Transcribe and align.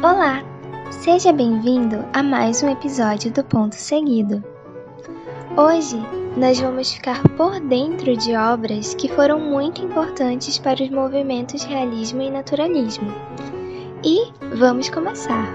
Olá! 0.00 0.44
Seja 0.92 1.32
bem-vindo 1.32 2.04
a 2.12 2.22
mais 2.22 2.62
um 2.62 2.70
episódio 2.70 3.32
do 3.32 3.42
Ponto 3.42 3.74
Seguido. 3.74 4.44
Hoje 5.56 5.96
nós 6.36 6.60
vamos 6.60 6.92
ficar 6.92 7.20
por 7.30 7.58
dentro 7.58 8.16
de 8.16 8.36
obras 8.36 8.94
que 8.94 9.08
foram 9.08 9.40
muito 9.40 9.84
importantes 9.84 10.56
para 10.56 10.84
os 10.84 10.88
movimentos 10.88 11.64
realismo 11.64 12.22
e 12.22 12.30
naturalismo. 12.30 13.12
E 14.04 14.30
vamos 14.56 14.88
começar! 14.88 15.48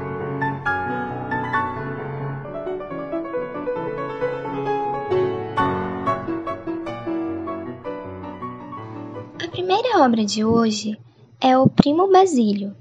A 9.42 9.48
primeira 9.50 10.00
obra 10.00 10.26
de 10.26 10.44
hoje 10.44 11.00
é 11.40 11.58
O 11.58 11.70
Primo 11.70 12.12
Basílio, 12.12 12.76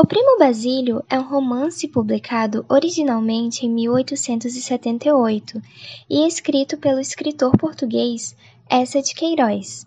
o 0.00 0.06
Primo 0.06 0.38
Basílio 0.38 1.02
é 1.10 1.18
um 1.18 1.26
romance 1.26 1.88
publicado 1.88 2.64
originalmente 2.68 3.66
em 3.66 3.68
1878 3.70 5.60
e 6.08 6.24
escrito 6.24 6.76
pelo 6.76 7.00
escritor 7.00 7.50
português 7.58 8.36
Essa 8.70 9.02
de 9.02 9.12
Queiroz. 9.12 9.84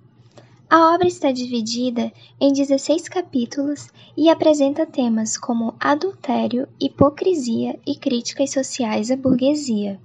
A 0.69 0.93
obra 0.93 1.07
está 1.07 1.31
dividida 1.31 2.11
em 2.41 2.51
16 2.51 3.07
capítulos 3.07 3.87
e 4.17 4.29
apresenta 4.29 4.85
temas 4.85 5.37
como 5.37 5.75
adultério, 5.79 6.67
hipocrisia 6.77 7.79
e 7.87 7.95
críticas 7.95 8.51
sociais 8.51 9.11
à 9.11 9.15
burguesia. 9.15 9.97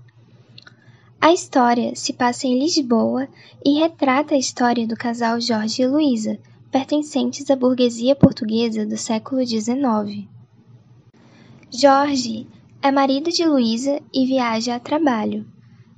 A 1.20 1.32
história 1.32 1.96
se 1.96 2.12
passa 2.12 2.46
em 2.46 2.60
Lisboa 2.60 3.26
e 3.64 3.80
retrata 3.80 4.36
a 4.36 4.38
história 4.38 4.86
do 4.86 4.94
casal 4.94 5.40
Jorge 5.40 5.82
e 5.82 5.86
Luísa, 5.88 6.38
pertencentes 6.76 7.50
à 7.50 7.56
burguesia 7.56 8.14
portuguesa 8.14 8.84
do 8.84 8.98
século 8.98 9.42
XIX. 9.42 10.28
Jorge 11.70 12.46
é 12.82 12.92
marido 12.92 13.30
de 13.30 13.46
Luísa 13.46 13.98
e 14.12 14.26
viaja 14.26 14.74
a 14.74 14.78
trabalho. 14.78 15.46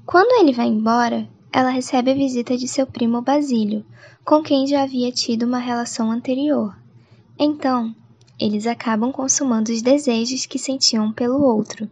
Quando 0.06 0.40
ele 0.40 0.52
vai 0.52 0.68
embora, 0.68 1.28
ela 1.52 1.70
recebe 1.70 2.12
a 2.12 2.14
visita 2.14 2.56
de 2.56 2.68
seu 2.68 2.86
primo 2.86 3.20
Basílio, 3.20 3.84
com 4.24 4.40
quem 4.40 4.68
já 4.68 4.84
havia 4.84 5.10
tido 5.10 5.46
uma 5.46 5.58
relação 5.58 6.12
anterior. 6.12 6.78
Então, 7.36 7.92
eles 8.38 8.64
acabam 8.64 9.10
consumando 9.10 9.72
os 9.72 9.82
desejos 9.82 10.46
que 10.46 10.60
sentiam 10.60 11.10
pelo 11.12 11.42
outro. 11.42 11.90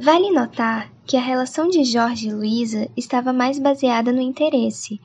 Vale 0.00 0.30
notar 0.30 0.92
que 1.04 1.16
a 1.16 1.20
relação 1.20 1.68
de 1.68 1.82
Jorge 1.82 2.28
e 2.28 2.32
Luísa 2.32 2.88
estava 2.96 3.32
mais 3.32 3.58
baseada 3.58 4.12
no 4.12 4.20
interesse, 4.20 5.00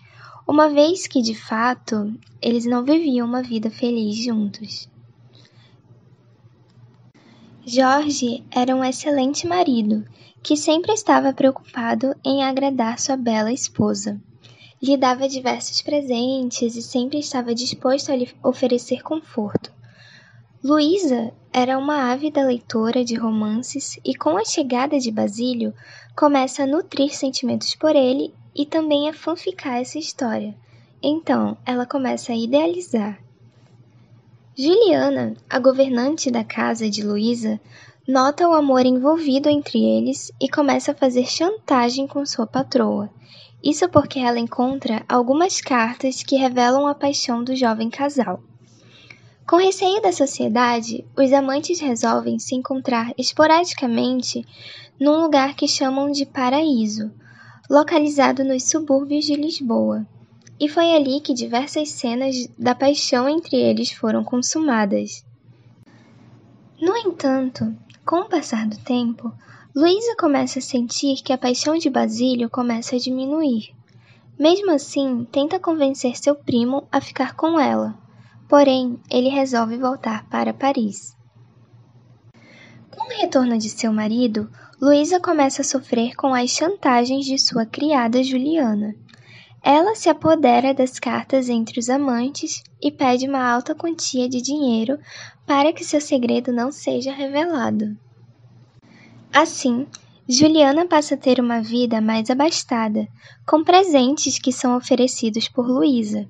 uma 0.54 0.70
vez 0.70 1.08
que 1.08 1.20
de 1.20 1.34
fato 1.34 2.14
eles 2.40 2.64
não 2.64 2.84
viviam 2.84 3.28
uma 3.28 3.42
vida 3.42 3.72
feliz 3.72 4.24
juntos. 4.24 4.88
Jorge 7.66 8.44
era 8.52 8.76
um 8.76 8.84
excelente 8.84 9.48
marido 9.48 10.06
que 10.44 10.56
sempre 10.56 10.94
estava 10.94 11.34
preocupado 11.34 12.16
em 12.24 12.44
agradar 12.44 13.00
sua 13.00 13.18
bela 13.18 13.52
esposa. 13.52 14.22
Lhe 14.80 14.96
dava 14.96 15.28
diversos 15.28 15.82
presentes 15.82 16.76
e 16.76 16.84
sempre 16.84 17.18
estava 17.18 17.56
disposto 17.56 18.12
a 18.12 18.16
lhe 18.16 18.30
oferecer 18.44 19.02
conforto. 19.02 19.72
Luísa 20.64 21.34
era 21.52 21.80
uma 21.80 22.12
ávida 22.12 22.46
leitora 22.46 23.04
de 23.04 23.16
romances 23.16 24.00
e, 24.06 24.14
com 24.14 24.38
a 24.38 24.46
chegada 24.46 25.00
de 25.00 25.10
Basílio, 25.10 25.74
começa 26.16 26.62
a 26.62 26.68
nutrir 26.68 27.12
sentimentos 27.12 27.74
por 27.74 27.96
ele 27.96 28.32
e 28.56 28.66
também 28.66 29.10
a 29.10 29.14
fanficar 29.14 29.80
essa 29.82 29.98
história. 29.98 30.56
Então, 31.02 31.58
ela 31.66 31.86
começa 31.86 32.32
a 32.32 32.36
idealizar. 32.36 33.20
Juliana, 34.56 35.36
a 35.50 35.60
governante 35.60 36.30
da 36.30 36.44
casa 36.44 36.90
de 36.90 37.04
Luísa, 37.04 37.60
nota 38.08 38.48
o 38.48 38.54
amor 38.54 38.86
envolvido 38.86 39.50
entre 39.50 39.84
eles 39.84 40.32
e 40.40 40.48
começa 40.48 40.92
a 40.92 40.96
fazer 40.96 41.26
chantagem 41.26 42.06
com 42.06 42.26
sua 42.26 42.46
patroa. 42.46 43.10
Isso 43.64 43.88
porque 43.90 44.20
ela 44.20 44.40
encontra 44.40 45.04
algumas 45.08 45.62
cartas 45.62 46.22
que 46.22 46.36
revelam 46.36 46.86
a 46.86 46.94
paixão 46.94 47.44
do 47.44 47.56
jovem 47.56 47.90
casal. 47.90 48.42
Com 49.48 49.58
receio 49.58 50.02
da 50.02 50.12
sociedade, 50.12 51.06
os 51.18 51.34
amantes 51.34 51.80
resolvem 51.80 52.40
se 52.40 52.56
encontrar 52.56 53.14
esporadicamente 53.18 54.46
num 55.00 55.22
lugar 55.22 55.56
que 55.56 55.68
chamam 55.68 56.12
de 56.12 56.26
paraíso, 56.26 57.12
localizado 57.70 58.44
nos 58.44 58.64
subúrbios 58.64 59.26
de 59.26 59.36
Lisboa. 59.36 60.06
E 60.60 60.70
foi 60.70 60.94
ali 60.94 61.20
que 61.20 61.34
diversas 61.34 61.90
cenas 61.90 62.48
da 62.58 62.76
paixão 62.76 63.28
entre 63.28 63.58
eles 63.58 63.92
foram 63.92 64.24
consumadas. 64.24 65.26
No 66.80 66.96
entanto, 66.96 67.76
com 68.06 68.18
o 68.18 68.30
passar 68.30 68.68
do 68.68 68.78
tempo, 68.78 69.34
Luísa 69.76 70.16
começa 70.20 70.60
a 70.60 70.62
sentir 70.62 71.24
que 71.24 71.34
a 71.34 71.38
paixão 71.38 71.78
de 71.78 71.90
Basílio 71.90 72.50
começa 72.50 72.96
a 72.96 73.00
diminuir. 73.00 73.74
Mesmo 74.38 74.72
assim, 74.72 75.26
tenta 75.32 75.60
convencer 75.60 76.16
seu 76.18 76.36
primo 76.36 76.88
a 76.92 77.00
ficar 77.00 77.36
com 77.36 77.60
ela, 77.60 77.98
porém 78.48 79.00
ele 79.10 79.30
resolve 79.30 79.78
voltar 79.78 80.28
para 80.30 80.54
Paris. 80.54 81.16
Com 82.92 83.06
o 83.06 83.22
retorno 83.22 83.58
de 83.58 83.70
seu 83.70 83.92
marido, 83.92 84.50
Luísa 84.84 85.18
começa 85.18 85.62
a 85.62 85.64
sofrer 85.64 86.14
com 86.14 86.34
as 86.34 86.50
chantagens 86.50 87.26
de 87.26 87.38
sua 87.38 87.66
criada 87.66 88.22
Juliana. 88.22 88.94
Ela 89.64 89.96
se 89.96 90.10
apodera 90.10 90.74
das 90.74 91.00
cartas 91.00 91.48
entre 91.48 91.80
os 91.80 91.90
amantes 91.90 92.62
e 92.82 92.92
pede 92.92 93.26
uma 93.26 93.50
alta 93.50 93.74
quantia 93.74 94.28
de 94.28 94.42
dinheiro 94.42 95.00
para 95.46 95.72
que 95.72 95.86
seu 95.86 96.02
segredo 96.02 96.52
não 96.52 96.70
seja 96.70 97.14
revelado. 97.14 97.98
Assim, 99.32 99.88
Juliana 100.28 100.86
passa 100.86 101.16
a 101.16 101.18
ter 101.18 101.40
uma 101.40 101.62
vida 101.62 102.02
mais 102.02 102.30
abastada, 102.30 103.08
com 103.48 103.64
presentes 103.64 104.38
que 104.38 104.52
são 104.52 104.76
oferecidos 104.76 105.48
por 105.48 105.66
Luísa. 105.66 106.28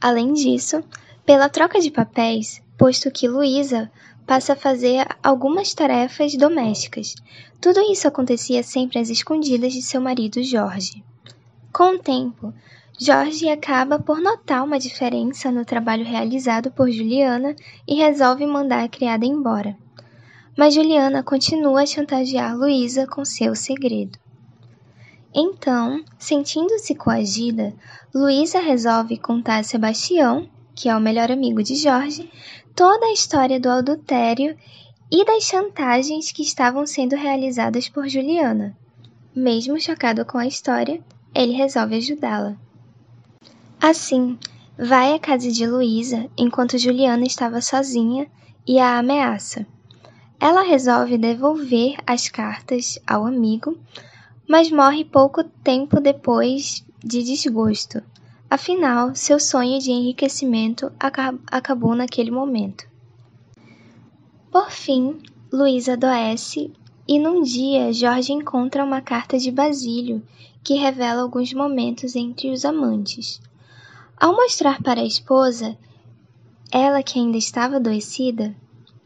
Além 0.00 0.32
disso, 0.32 0.80
pela 1.26 1.48
troca 1.48 1.80
de 1.80 1.90
papéis, 1.90 2.62
posto 2.78 3.10
que 3.10 3.26
Luísa 3.26 3.90
passa 4.30 4.52
a 4.52 4.56
fazer 4.56 5.04
algumas 5.20 5.74
tarefas 5.74 6.36
domésticas. 6.36 7.16
Tudo 7.60 7.80
isso 7.80 8.06
acontecia 8.06 8.62
sempre 8.62 9.00
às 9.00 9.10
escondidas 9.10 9.72
de 9.72 9.82
seu 9.82 10.00
marido 10.00 10.40
Jorge. 10.40 11.02
Com 11.72 11.96
o 11.96 11.98
tempo, 11.98 12.54
Jorge 12.96 13.48
acaba 13.48 13.98
por 13.98 14.20
notar 14.20 14.62
uma 14.62 14.78
diferença 14.78 15.50
no 15.50 15.64
trabalho 15.64 16.04
realizado 16.04 16.70
por 16.70 16.88
Juliana 16.92 17.56
e 17.88 17.96
resolve 17.96 18.46
mandar 18.46 18.84
a 18.84 18.88
criada 18.88 19.26
embora. 19.26 19.76
Mas 20.56 20.74
Juliana 20.74 21.24
continua 21.24 21.82
a 21.82 21.86
chantagear 21.86 22.56
Luísa 22.56 23.08
com 23.08 23.24
seu 23.24 23.56
segredo. 23.56 24.16
Então, 25.34 26.04
sentindo-se 26.20 26.94
coagida, 26.94 27.74
Luísa 28.14 28.60
resolve 28.60 29.18
contar 29.18 29.58
a 29.58 29.64
Sebastião, 29.64 30.48
que 30.72 30.88
é 30.88 30.96
o 30.96 31.00
melhor 31.00 31.32
amigo 31.32 31.64
de 31.64 31.74
Jorge, 31.74 32.30
toda 32.80 33.04
a 33.04 33.12
história 33.12 33.60
do 33.60 33.68
adultério 33.68 34.56
e 35.12 35.22
das 35.22 35.44
chantagens 35.44 36.32
que 36.32 36.40
estavam 36.40 36.86
sendo 36.86 37.14
realizadas 37.14 37.90
por 37.90 38.08
Juliana. 38.08 38.74
Mesmo 39.36 39.78
chocado 39.78 40.24
com 40.24 40.38
a 40.38 40.46
história, 40.46 40.98
ele 41.34 41.52
resolve 41.52 41.96
ajudá-la. 41.96 42.56
Assim, 43.78 44.38
vai 44.78 45.12
à 45.12 45.18
casa 45.18 45.52
de 45.52 45.66
Luísa 45.66 46.26
enquanto 46.38 46.78
Juliana 46.78 47.24
estava 47.24 47.60
sozinha 47.60 48.26
e 48.66 48.78
a 48.78 48.96
ameaça. 48.96 49.66
Ela 50.40 50.62
resolve 50.62 51.18
devolver 51.18 51.98
as 52.06 52.30
cartas 52.30 52.98
ao 53.06 53.26
amigo, 53.26 53.78
mas 54.48 54.70
morre 54.70 55.04
pouco 55.04 55.44
tempo 55.44 56.00
depois 56.00 56.82
de 57.04 57.22
desgosto, 57.22 58.02
Afinal, 58.50 59.14
seu 59.14 59.38
sonho 59.38 59.78
de 59.78 59.92
enriquecimento 59.92 60.90
acabou 61.46 61.94
naquele 61.94 62.32
momento. 62.32 62.84
Por 64.50 64.72
fim, 64.72 65.22
Luísa 65.52 65.92
adoece 65.92 66.72
e 67.06 67.16
num 67.20 67.42
dia 67.42 67.92
Jorge 67.92 68.32
encontra 68.32 68.82
uma 68.82 69.00
carta 69.00 69.38
de 69.38 69.52
Basílio 69.52 70.20
que 70.64 70.74
revela 70.74 71.22
alguns 71.22 71.52
momentos 71.52 72.16
entre 72.16 72.50
os 72.50 72.64
amantes. 72.64 73.40
Ao 74.16 74.34
mostrar 74.34 74.82
para 74.82 75.00
a 75.00 75.06
esposa, 75.06 75.78
ela 76.72 77.04
que 77.04 77.20
ainda 77.20 77.38
estava 77.38 77.76
adoecida, 77.76 78.52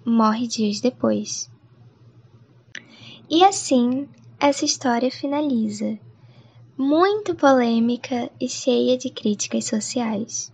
morre 0.06 0.46
dias 0.46 0.80
depois. 0.80 1.50
E 3.28 3.44
assim, 3.44 4.08
essa 4.40 4.64
história 4.64 5.10
finaliza 5.10 5.98
muito 6.76 7.34
polêmica 7.34 8.30
e 8.40 8.48
cheia 8.48 8.98
de 8.98 9.08
críticas 9.08 9.66
sociais. 9.66 10.52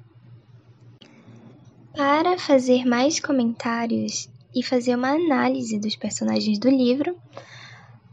Para 1.95 2.39
fazer 2.39 2.85
mais 2.85 3.19
comentários 3.19 4.29
e 4.55 4.63
fazer 4.63 4.95
uma 4.95 5.11
análise 5.11 5.79
dos 5.79 5.97
personagens 5.97 6.59
do 6.59 6.69
livro, 6.69 7.17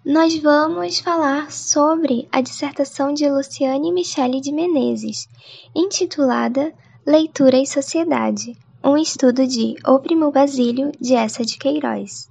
nós 0.06 0.38
vamos 0.38 1.00
falar 1.00 1.52
sobre 1.52 2.30
a 2.32 2.40
dissertação 2.40 3.14
de 3.14 3.30
Luciane 3.30 3.92
Michele 3.92 4.40
de 4.40 4.54
Menezes, 4.54 5.28
intitulada 5.76 6.74
Leitura 7.06 7.58
e 7.58 7.68
Sociedade, 7.68 8.58
um 8.82 8.96
estudo 8.96 9.46
de 9.46 9.76
O 9.86 10.00
Primo 10.00 10.32
Basílio, 10.32 10.94
de 11.00 11.14
Essa 11.14 11.44
de 11.44 11.58
Queiroz. 11.58 12.30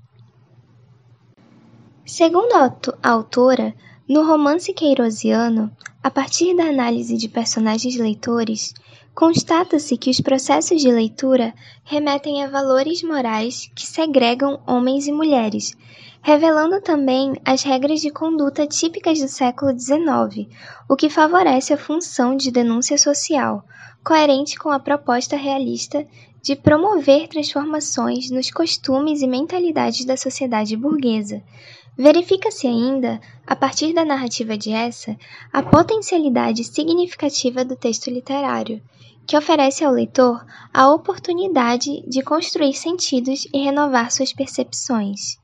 Segundo 2.06 2.54
a 2.54 3.10
autora, 3.10 3.74
no 4.08 4.24
romance 4.24 4.72
queirosiano, 4.72 5.70
a 6.00 6.08
partir 6.08 6.54
da 6.54 6.64
análise 6.64 7.16
de 7.16 7.28
personagens 7.28 7.96
leitores, 7.96 8.72
constata-se 9.12 9.96
que 9.96 10.10
os 10.10 10.20
processos 10.20 10.80
de 10.80 10.92
leitura 10.92 11.52
remetem 11.82 12.44
a 12.44 12.48
valores 12.48 13.02
morais 13.02 13.68
que 13.74 13.84
segregam 13.84 14.60
homens 14.64 15.08
e 15.08 15.12
mulheres, 15.12 15.76
revelando 16.22 16.80
também 16.80 17.32
as 17.44 17.64
regras 17.64 18.00
de 18.00 18.10
conduta 18.10 18.64
típicas 18.64 19.18
do 19.18 19.26
século 19.26 19.76
XIX, 19.76 20.48
o 20.88 20.94
que 20.94 21.10
favorece 21.10 21.72
a 21.72 21.78
função 21.78 22.36
de 22.36 22.52
denúncia 22.52 22.96
social, 22.96 23.64
coerente 24.04 24.56
com 24.56 24.70
a 24.70 24.78
proposta 24.78 25.36
realista 25.36 26.06
de 26.40 26.54
promover 26.54 27.26
transformações 27.26 28.30
nos 28.30 28.52
costumes 28.52 29.20
e 29.20 29.26
mentalidades 29.26 30.04
da 30.04 30.16
sociedade 30.16 30.76
burguesa, 30.76 31.42
Verifica-se 31.98 32.66
ainda, 32.66 33.18
a 33.46 33.56
partir 33.56 33.94
da 33.94 34.04
narrativa 34.04 34.56
de 34.56 34.70
essa, 34.70 35.16
a 35.50 35.62
potencialidade 35.62 36.62
significativa 36.62 37.64
do 37.64 37.74
texto 37.74 38.10
literário, 38.10 38.82
que 39.26 39.36
oferece 39.36 39.82
ao 39.82 39.92
leitor 39.92 40.44
a 40.74 40.92
oportunidade 40.92 42.04
de 42.06 42.22
construir 42.22 42.74
sentidos 42.74 43.46
e 43.52 43.64
renovar 43.64 44.12
suas 44.12 44.32
percepções. 44.32 45.38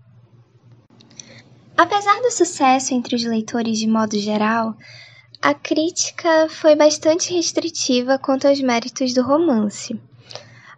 Apesar 1.74 2.20
do 2.20 2.30
sucesso 2.30 2.92
entre 2.92 3.16
os 3.16 3.24
leitores 3.24 3.78
de 3.78 3.88
modo 3.88 4.18
geral, 4.18 4.76
a 5.40 5.54
crítica 5.54 6.48
foi 6.50 6.76
bastante 6.76 7.32
restritiva 7.32 8.18
quanto 8.18 8.46
aos 8.46 8.60
méritos 8.60 9.14
do 9.14 9.22
romance, 9.22 9.98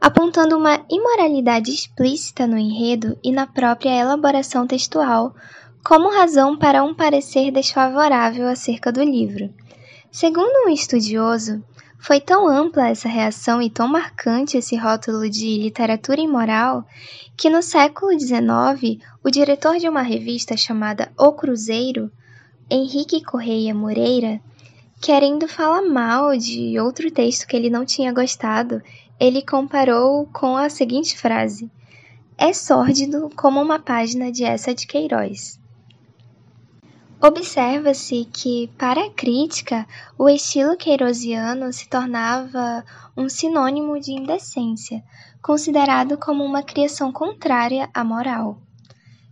apontando 0.00 0.56
uma 0.56 0.84
imoralidade 0.88 1.70
explícita 1.70 2.46
no 2.46 2.56
enredo 2.56 3.18
e 3.22 3.32
na 3.32 3.46
própria 3.46 3.90
elaboração 3.90 4.66
textual 4.66 5.34
como 5.84 6.10
razão 6.10 6.56
para 6.56 6.82
um 6.82 6.94
parecer 6.94 7.50
desfavorável 7.50 8.48
acerca 8.48 8.90
do 8.90 9.02
livro. 9.02 9.52
Segundo 10.10 10.66
um 10.66 10.70
estudioso, 10.70 11.62
foi 11.98 12.20
tão 12.20 12.48
ampla 12.48 12.88
essa 12.88 13.06
reação 13.06 13.60
e 13.60 13.68
tão 13.68 13.86
marcante 13.86 14.56
esse 14.56 14.76
rótulo 14.76 15.28
de 15.28 15.58
literatura 15.58 16.22
imoral 16.22 16.86
que 17.36 17.50
no 17.50 17.62
século 17.62 18.18
XIX 18.18 18.98
o 19.22 19.30
diretor 19.30 19.76
de 19.76 19.86
uma 19.86 20.00
revista 20.00 20.56
chamada 20.56 21.12
O 21.18 21.32
Cruzeiro, 21.32 22.10
Henrique 22.70 23.22
Correia 23.22 23.74
Moreira, 23.74 24.40
querendo 25.02 25.46
falar 25.46 25.82
mal 25.82 26.34
de 26.34 26.80
outro 26.80 27.10
texto 27.10 27.46
que 27.46 27.54
ele 27.54 27.68
não 27.68 27.84
tinha 27.84 28.10
gostado, 28.10 28.80
ele 29.20 29.42
comparou 29.42 30.26
com 30.32 30.56
a 30.56 30.70
seguinte 30.70 31.18
frase: 31.18 31.70
É 32.38 32.54
sórdido 32.54 33.28
como 33.36 33.60
uma 33.60 33.78
página 33.78 34.32
de 34.32 34.44
essa 34.44 34.74
de 34.74 34.86
Queiroz. 34.86 35.62
Observa-se 37.20 38.28
que, 38.32 38.68
para 38.76 39.06
a 39.06 39.10
crítica, 39.10 39.86
o 40.18 40.28
estilo 40.28 40.76
queirosiano 40.76 41.72
se 41.72 41.88
tornava 41.88 42.84
um 43.16 43.28
sinônimo 43.28 43.98
de 43.98 44.12
indecência, 44.12 45.02
considerado 45.40 46.18
como 46.18 46.44
uma 46.44 46.62
criação 46.62 47.12
contrária 47.12 47.88
à 47.94 48.04
moral. 48.04 48.58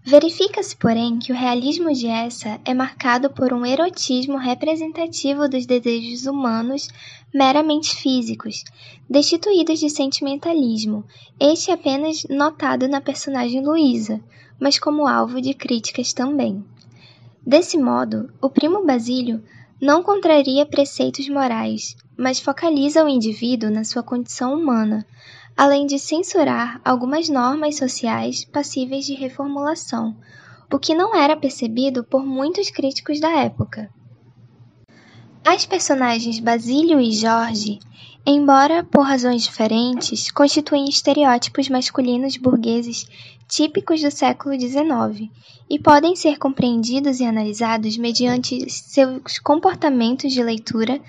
Verifica-se, 0.04 0.74
porém, 0.76 1.18
que 1.18 1.32
o 1.32 1.36
realismo 1.36 1.92
de 1.92 2.08
essa 2.08 2.60
é 2.64 2.74
marcado 2.74 3.30
por 3.30 3.52
um 3.52 3.64
erotismo 3.64 4.36
representativo 4.36 5.48
dos 5.48 5.64
desejos 5.64 6.26
humanos 6.26 6.88
meramente 7.32 7.94
físicos, 7.94 8.64
destituídos 9.08 9.78
de 9.78 9.88
sentimentalismo, 9.88 11.04
este 11.38 11.70
apenas 11.70 12.24
notado 12.28 12.88
na 12.88 13.00
personagem 13.00 13.64
Luísa, 13.64 14.20
mas 14.58 14.78
como 14.78 15.06
alvo 15.06 15.40
de 15.40 15.54
críticas 15.54 16.12
também. 16.12 16.64
Desse 17.44 17.76
modo, 17.76 18.32
o 18.40 18.48
primo 18.48 18.86
Basílio 18.86 19.42
não 19.80 20.00
contraria 20.00 20.64
preceitos 20.64 21.28
morais, 21.28 21.96
mas 22.16 22.38
focaliza 22.38 23.04
o 23.04 23.08
indivíduo 23.08 23.68
na 23.68 23.82
sua 23.82 24.02
condição 24.02 24.54
humana, 24.54 25.04
além 25.56 25.84
de 25.84 25.98
censurar 25.98 26.80
algumas 26.84 27.28
normas 27.28 27.76
sociais 27.76 28.44
passíveis 28.44 29.04
de 29.04 29.14
reformulação, 29.14 30.16
o 30.72 30.78
que 30.78 30.94
não 30.94 31.16
era 31.16 31.36
percebido 31.36 32.04
por 32.04 32.24
muitos 32.24 32.70
críticos 32.70 33.18
da 33.18 33.30
época. 33.30 33.90
As 35.44 35.66
personagens 35.66 36.38
Basílio 36.38 37.00
e 37.00 37.10
Jorge, 37.10 37.80
embora 38.26 38.84
por 38.84 39.02
razões 39.02 39.42
diferentes, 39.42 40.30
constituem 40.30 40.88
estereótipos 40.88 41.68
masculinos 41.68 42.36
burgueses 42.36 43.06
típicos 43.48 44.00
do 44.00 44.10
século 44.10 44.58
XIX 44.58 45.30
e 45.68 45.78
podem 45.78 46.16
ser 46.16 46.38
compreendidos 46.38 47.20
e 47.20 47.24
analisados 47.24 47.96
mediante 47.96 48.68
seus 48.70 49.38
comportamentos 49.38 50.32
de 50.32 50.42
leitura, 50.42 51.00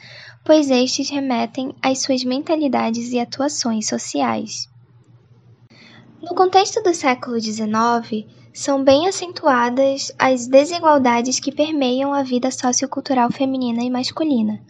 pois 0.43 0.69
estes 0.69 1.09
remetem 1.09 1.73
às 1.81 1.99
suas 1.99 2.23
mentalidades 2.23 3.11
e 3.11 3.19
atuações 3.19 3.87
sociais. 3.87 4.67
No 6.21 6.35
contexto 6.35 6.81
do 6.81 6.93
século 6.93 7.39
XIX, 7.39 8.25
são 8.53 8.83
bem 8.83 9.07
acentuadas 9.07 10.11
as 10.17 10.47
desigualdades 10.47 11.39
que 11.39 11.51
permeiam 11.51 12.13
a 12.13 12.23
vida 12.23 12.51
sociocultural 12.51 13.31
feminina 13.31 13.83
e 13.83 13.89
masculina. 13.89 14.61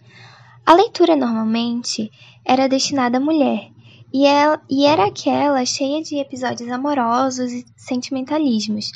A 0.66 0.72
leitura 0.72 1.14
normalmente 1.14 2.10
era 2.42 2.68
destinada 2.68 3.18
à 3.18 3.20
mulher, 3.20 3.70
e, 4.10 4.24
ela, 4.24 4.62
e 4.70 4.86
era 4.86 5.06
aquela 5.06 5.62
cheia 5.66 6.02
de 6.02 6.16
episódios 6.16 6.70
amorosos 6.70 7.52
e 7.52 7.66
sentimentalismos, 7.76 8.90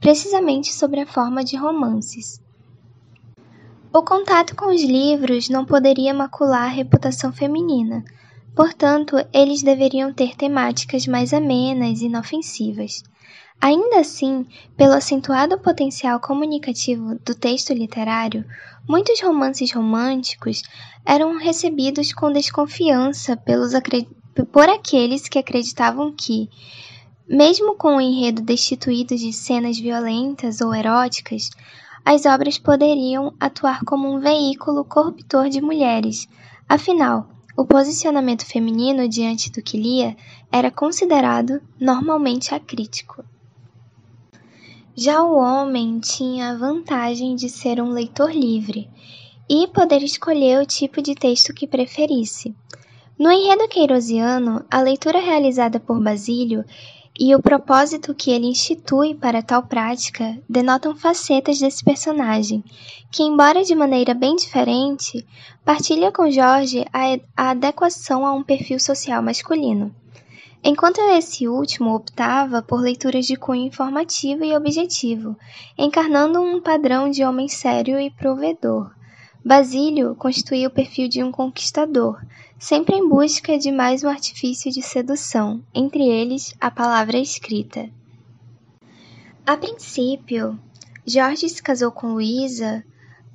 precisamente 0.00 0.74
sobre 0.74 1.00
a 1.00 1.06
forma 1.06 1.42
de 1.42 1.56
romances. 1.56 2.42
O 3.90 4.02
contato 4.02 4.54
com 4.54 4.66
os 4.66 4.82
livros 4.82 5.48
não 5.48 5.64
poderia 5.64 6.12
macular 6.12 6.64
a 6.64 6.74
reputação 6.74 7.32
feminina, 7.32 8.04
portanto, 8.54 9.16
eles 9.32 9.62
deveriam 9.62 10.12
ter 10.12 10.36
temáticas 10.36 11.06
mais 11.06 11.32
amenas 11.32 12.02
e 12.02 12.06
inofensivas. 12.06 13.02
Ainda 13.60 14.00
assim, 14.00 14.46
pelo 14.76 14.92
acentuado 14.92 15.56
potencial 15.58 16.20
comunicativo 16.20 17.14
do 17.24 17.34
texto 17.34 17.72
literário, 17.72 18.44
muitos 18.86 19.20
romances 19.22 19.72
românticos 19.72 20.62
eram 21.04 21.36
recebidos 21.38 22.12
com 22.12 22.32
desconfiança 22.32 23.36
pelos 23.36 23.72
por 24.50 24.68
aqueles 24.68 25.28
que 25.28 25.38
acreditavam 25.38 26.12
que, 26.12 26.48
mesmo 27.28 27.76
com 27.76 27.96
o 27.96 28.00
enredo 28.00 28.42
destituído 28.42 29.16
de 29.16 29.32
cenas 29.32 29.78
violentas 29.78 30.60
ou 30.60 30.74
eróticas, 30.74 31.50
as 32.04 32.26
obras 32.26 32.58
poderiam 32.58 33.32
atuar 33.38 33.84
como 33.84 34.12
um 34.12 34.20
veículo 34.20 34.84
corruptor 34.84 35.48
de 35.48 35.60
mulheres. 35.60 36.28
Afinal, 36.68 37.28
o 37.56 37.64
posicionamento 37.64 38.44
feminino 38.44 39.08
diante 39.08 39.50
do 39.50 39.62
que 39.62 39.78
lia 39.78 40.16
era 40.50 40.70
considerado 40.70 41.62
normalmente 41.78 42.54
acrítico. 42.54 43.24
Já 44.96 45.22
o 45.22 45.36
homem 45.36 45.98
tinha 45.98 46.50
a 46.50 46.56
vantagem 46.56 47.34
de 47.36 47.48
ser 47.48 47.80
um 47.80 47.90
leitor 47.90 48.32
livre 48.32 48.88
e 49.48 49.66
poder 49.68 50.02
escolher 50.02 50.60
o 50.60 50.66
tipo 50.66 51.02
de 51.02 51.14
texto 51.14 51.52
que 51.52 51.66
preferisse. 51.66 52.54
No 53.18 53.30
enredo 53.30 53.68
queirosiano, 53.68 54.64
a 54.70 54.80
leitura 54.80 55.20
realizada 55.20 55.78
por 55.78 56.02
Basílio 56.02 56.64
e 57.18 57.34
o 57.34 57.40
propósito 57.40 58.14
que 58.14 58.30
ele 58.30 58.46
institui 58.46 59.14
para 59.14 59.42
tal 59.42 59.62
prática 59.62 60.36
denotam 60.48 60.96
facetas 60.96 61.60
desse 61.60 61.84
personagem, 61.84 62.64
que, 63.10 63.22
embora 63.22 63.62
de 63.62 63.74
maneira 63.74 64.14
bem 64.14 64.34
diferente, 64.34 65.24
partilha 65.64 66.10
com 66.10 66.30
Jorge 66.30 66.84
a 66.92 67.50
adequação 67.50 68.26
a 68.26 68.32
um 68.32 68.42
perfil 68.42 68.80
social 68.80 69.22
masculino 69.22 69.94
enquanto 70.64 70.98
esse 70.98 71.46
último 71.46 71.94
optava 71.94 72.62
por 72.62 72.80
leituras 72.80 73.26
de 73.26 73.36
cunho 73.36 73.66
informativo 73.66 74.44
e 74.44 74.56
objetivo, 74.56 75.36
encarnando 75.76 76.40
um 76.40 76.58
padrão 76.58 77.10
de 77.10 77.22
homem 77.22 77.48
sério 77.48 78.00
e 78.00 78.10
provedor. 78.10 78.90
Basílio 79.44 80.14
constituía 80.14 80.68
o 80.68 80.70
perfil 80.70 81.06
de 81.06 81.22
um 81.22 81.30
conquistador, 81.30 82.24
sempre 82.58 82.96
em 82.96 83.06
busca 83.06 83.58
de 83.58 83.70
mais 83.70 84.02
um 84.02 84.08
artifício 84.08 84.72
de 84.72 84.80
sedução, 84.80 85.62
entre 85.74 86.02
eles 86.02 86.54
a 86.58 86.70
palavra 86.70 87.18
escrita. 87.18 87.90
A 89.46 89.54
princípio, 89.54 90.58
Jorge 91.06 91.46
se 91.46 91.62
casou 91.62 91.92
com 91.92 92.14
Luísa 92.14 92.82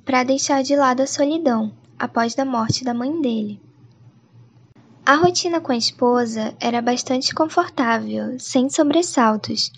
para 0.04 0.24
deixar 0.24 0.64
de 0.64 0.74
lado 0.74 1.00
a 1.00 1.06
solidão 1.06 1.72
após 1.96 2.36
a 2.36 2.44
morte 2.44 2.82
da 2.82 2.92
mãe 2.92 3.20
dele. 3.20 3.60
A 5.10 5.16
rotina 5.16 5.60
com 5.60 5.72
a 5.72 5.76
esposa 5.76 6.54
era 6.60 6.80
bastante 6.80 7.34
confortável, 7.34 8.38
sem 8.38 8.70
sobressaltos. 8.70 9.72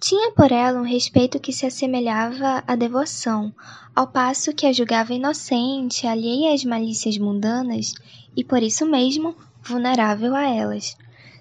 Tinha 0.00 0.32
por 0.32 0.50
ela 0.50 0.80
um 0.80 0.82
respeito 0.82 1.38
que 1.38 1.52
se 1.52 1.66
assemelhava 1.66 2.64
à 2.66 2.74
devoção, 2.74 3.54
ao 3.94 4.06
passo 4.06 4.54
que 4.54 4.64
a 4.64 4.72
julgava 4.72 5.12
inocente, 5.12 6.06
alheia 6.06 6.54
às 6.54 6.64
malícias 6.64 7.18
mundanas 7.18 7.92
e 8.34 8.42
por 8.42 8.62
isso 8.62 8.86
mesmo 8.86 9.36
vulnerável 9.62 10.34
a 10.34 10.48
elas. 10.48 10.96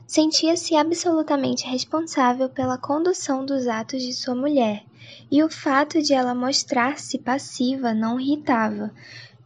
sentia-se 0.05 0.75
absolutamente 0.75 1.65
responsável 1.65 2.49
pela 2.49 2.77
condução 2.77 3.45
dos 3.45 3.65
atos 3.65 4.01
de 4.03 4.11
sua 4.11 4.35
mulher, 4.35 4.83
e 5.31 5.41
o 5.41 5.49
fato 5.49 6.01
de 6.01 6.13
ela 6.13 6.35
mostrar-se 6.35 7.17
passiva 7.17 7.93
não 7.93 8.19
irritava. 8.19 8.91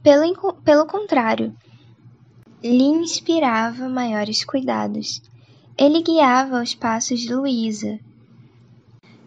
Pelo, 0.01 0.53
pelo 0.63 0.87
contrário, 0.87 1.55
lhe 2.63 2.83
inspirava 2.83 3.89
maiores 3.89 4.43
cuidados. 4.43 5.21
Ele 5.77 6.01
guiava 6.01 6.61
os 6.61 6.75
passos 6.75 7.21
de 7.21 7.33
Luísa, 7.33 7.99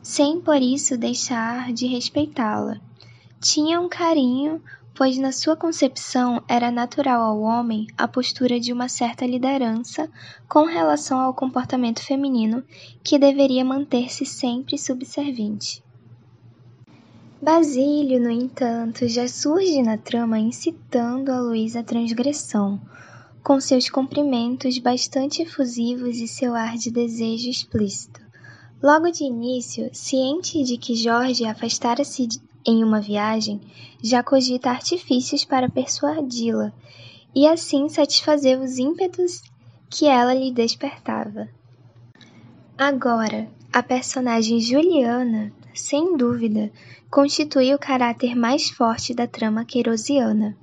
sem 0.02 0.40
por 0.40 0.60
isso 0.60 0.96
deixar 0.96 1.72
de 1.72 1.86
respeitá-la. 1.86 2.80
Tinha 3.40 3.80
um 3.80 3.88
carinho, 3.88 4.62
pois 4.94 5.18
na 5.18 5.32
sua 5.32 5.56
concepção 5.56 6.42
era 6.46 6.70
natural 6.70 7.22
ao 7.22 7.40
homem 7.40 7.86
a 7.98 8.06
postura 8.06 8.60
de 8.60 8.72
uma 8.72 8.88
certa 8.88 9.26
liderança 9.26 10.08
com 10.48 10.64
relação 10.64 11.18
ao 11.18 11.34
comportamento 11.34 12.00
feminino 12.00 12.62
que 13.02 13.18
deveria 13.18 13.64
manter-se 13.64 14.24
sempre 14.24 14.78
subserviente. 14.78 15.82
Basílio, 17.42 18.20
no 18.20 18.30
entanto, 18.30 19.08
já 19.08 19.26
surge 19.26 19.82
na 19.82 19.98
trama 19.98 20.38
incitando 20.38 21.30
a 21.30 21.40
Luísa 21.40 21.80
à 21.80 21.82
transgressão, 21.82 22.80
com 23.44 23.60
seus 23.60 23.90
cumprimentos 23.90 24.78
bastante 24.78 25.42
efusivos 25.42 26.16
e 26.16 26.26
seu 26.26 26.54
ar 26.54 26.78
de 26.78 26.90
desejo 26.90 27.50
explícito. 27.50 28.22
Logo 28.82 29.10
de 29.10 29.24
início, 29.24 29.90
ciente 29.92 30.62
de 30.64 30.78
que 30.78 30.96
Jorge 30.96 31.44
afastara-se 31.44 32.26
em 32.66 32.82
uma 32.82 33.02
viagem, 33.02 33.60
já 34.02 34.22
cogita 34.22 34.70
artifícios 34.70 35.44
para 35.44 35.68
persuadi-la 35.68 36.72
e 37.34 37.46
assim 37.46 37.86
satisfazer 37.90 38.58
os 38.58 38.78
ímpetos 38.78 39.42
que 39.90 40.06
ela 40.06 40.32
lhe 40.32 40.50
despertava. 40.50 41.46
Agora, 42.78 43.46
a 43.70 43.82
personagem 43.82 44.58
Juliana, 44.58 45.52
sem 45.74 46.16
dúvida, 46.16 46.72
constitui 47.10 47.74
o 47.74 47.78
caráter 47.78 48.34
mais 48.34 48.70
forte 48.70 49.12
da 49.12 49.26
trama 49.26 49.66
queirosiana. 49.66 50.56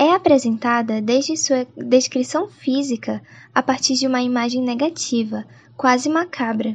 É 0.00 0.14
apresentada 0.14 1.02
desde 1.02 1.36
sua 1.36 1.66
descrição 1.76 2.48
física 2.48 3.22
a 3.54 3.62
partir 3.62 3.96
de 3.96 4.06
uma 4.06 4.22
imagem 4.22 4.62
negativa, 4.62 5.44
quase 5.76 6.08
macabra, 6.08 6.74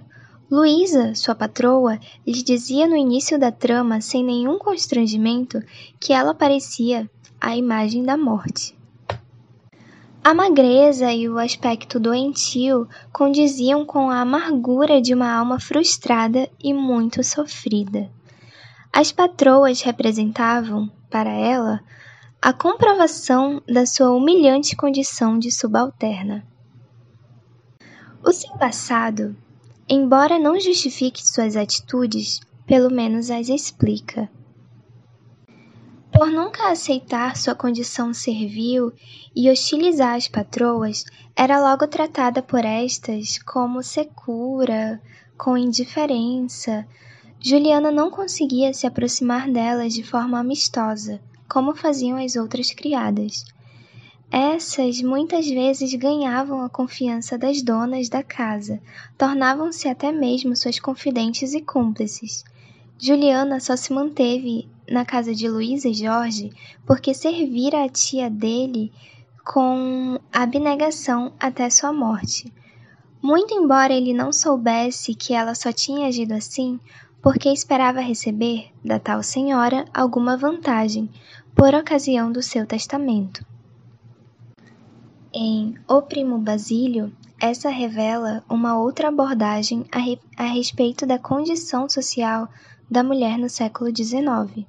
Luísa, 0.50 1.16
sua 1.16 1.34
patroa, 1.34 2.00
lhe 2.24 2.44
dizia 2.44 2.88
no 2.88 2.96
início 2.96 3.40
da 3.40 3.52
trama, 3.52 4.00
sem 4.00 4.24
nenhum 4.24 4.60
constrangimento, 4.60 5.60
que 6.00 6.14
ela 6.14 6.36
parecia 6.36 7.10
a 7.42 7.58
imagem 7.58 8.04
da 8.04 8.16
morte. 8.16 8.78
A 10.24 10.32
magreza 10.36 11.12
e 11.12 11.28
o 11.28 11.40
aspecto 11.40 12.00
doentio 12.00 12.88
condiziam 13.12 13.84
com 13.84 14.12
a 14.12 14.22
amargura 14.22 15.02
de 15.02 15.16
uma 15.16 15.34
alma 15.34 15.60
frustrada 15.60 16.48
e 16.64 16.72
muito 16.76 17.24
sofrida. 17.24 18.08
As 18.94 19.12
patroas 19.12 19.82
representavam, 19.82 20.92
para 21.10 21.32
ela, 21.32 21.82
a 22.46 22.54
comprovação 22.54 23.60
da 23.68 23.88
sua 23.88 24.12
humilhante 24.12 24.76
condição 24.76 25.40
de 25.40 25.52
subalterna. 25.52 26.46
O 28.24 28.32
seu 28.32 28.56
passado 28.60 29.36
Embora 29.90 30.38
não 30.38 30.60
justifique 30.60 31.28
suas 31.28 31.56
atitudes, 31.56 32.40
pelo 32.68 32.92
menos 32.92 33.32
as 33.32 33.50
explica. 33.50 34.30
Por 36.14 36.28
nunca 36.28 36.70
aceitar 36.70 37.36
sua 37.36 37.56
condição 37.56 38.14
servil 38.14 38.94
e 39.36 39.50
hostilizar 39.50 40.14
as 40.14 40.28
patroas, 40.28 41.04
era 41.36 41.60
logo 41.60 41.88
tratada 41.88 42.44
por 42.44 42.64
estas 42.64 43.40
como 43.40 43.82
secura, 43.82 45.02
com 45.36 45.58
indiferença. 45.58 46.86
Juliana 47.40 47.90
não 47.90 48.12
conseguia 48.12 48.72
se 48.72 48.86
aproximar 48.86 49.50
delas 49.52 49.96
de 49.96 50.04
forma 50.04 50.38
amistosa, 50.38 51.20
como 51.48 51.76
faziam 51.76 52.18
as 52.18 52.36
outras 52.36 52.72
criadas. 52.72 53.46
Essas 54.32 55.02
muitas 55.02 55.48
vezes 55.48 55.94
ganhavam 55.94 56.62
a 56.62 56.70
confiança 56.70 57.38
das 57.38 57.62
donas 57.62 58.10
da 58.10 58.24
casa, 58.24 58.82
tornavam-se 59.18 59.88
até 59.88 60.12
mesmo 60.12 60.56
suas 60.56 60.80
confidentes 60.80 61.54
e 61.54 61.62
cúmplices. 61.62 62.44
Juliana 62.98 63.60
só 63.60 63.76
se 63.76 63.94
manteve 63.94 64.68
na 64.90 65.06
casa 65.06 65.34
de 65.34 65.48
Luísa 65.48 65.90
e 65.90 65.94
Jorge 65.94 66.52
porque 66.86 67.14
servira 67.14 67.84
a 67.84 67.90
tia 67.90 68.30
dele 68.30 68.92
com 69.46 70.20
abnegação 70.34 71.34
até 71.40 71.70
sua 71.70 71.94
morte. 71.94 72.52
Muito 73.22 73.54
embora 73.54 73.94
ele 73.94 74.14
não 74.14 74.32
soubesse 74.32 75.14
que 75.14 75.34
ela 75.34 75.56
só 75.56 75.72
tinha 75.72 76.08
agido 76.08 76.34
assim 76.34 76.80
porque 77.22 77.50
esperava 77.50 78.00
receber 78.00 78.68
da 78.84 79.00
tal 79.00 79.24
senhora 79.24 79.86
alguma 79.94 80.38
vantagem 80.38 81.10
por 81.56 81.74
ocasião 81.74 82.30
do 82.34 82.44
seu 82.44 82.68
testamento. 82.68 83.46
Em 85.34 85.76
O 85.88 86.02
Primo 86.02 86.38
Basílio, 86.38 87.14
essa 87.40 87.70
revela 87.70 88.44
uma 88.50 88.78
outra 88.78 89.08
abordagem 89.08 89.86
a, 89.90 90.00
re 90.00 90.20
a 90.36 90.44
respeito 90.44 91.06
da 91.06 91.18
condição 91.18 91.88
social 91.90 92.50
da 92.92 93.02
mulher 93.02 93.38
no 93.38 93.50
século 93.50 93.90
XIX. 93.90 94.68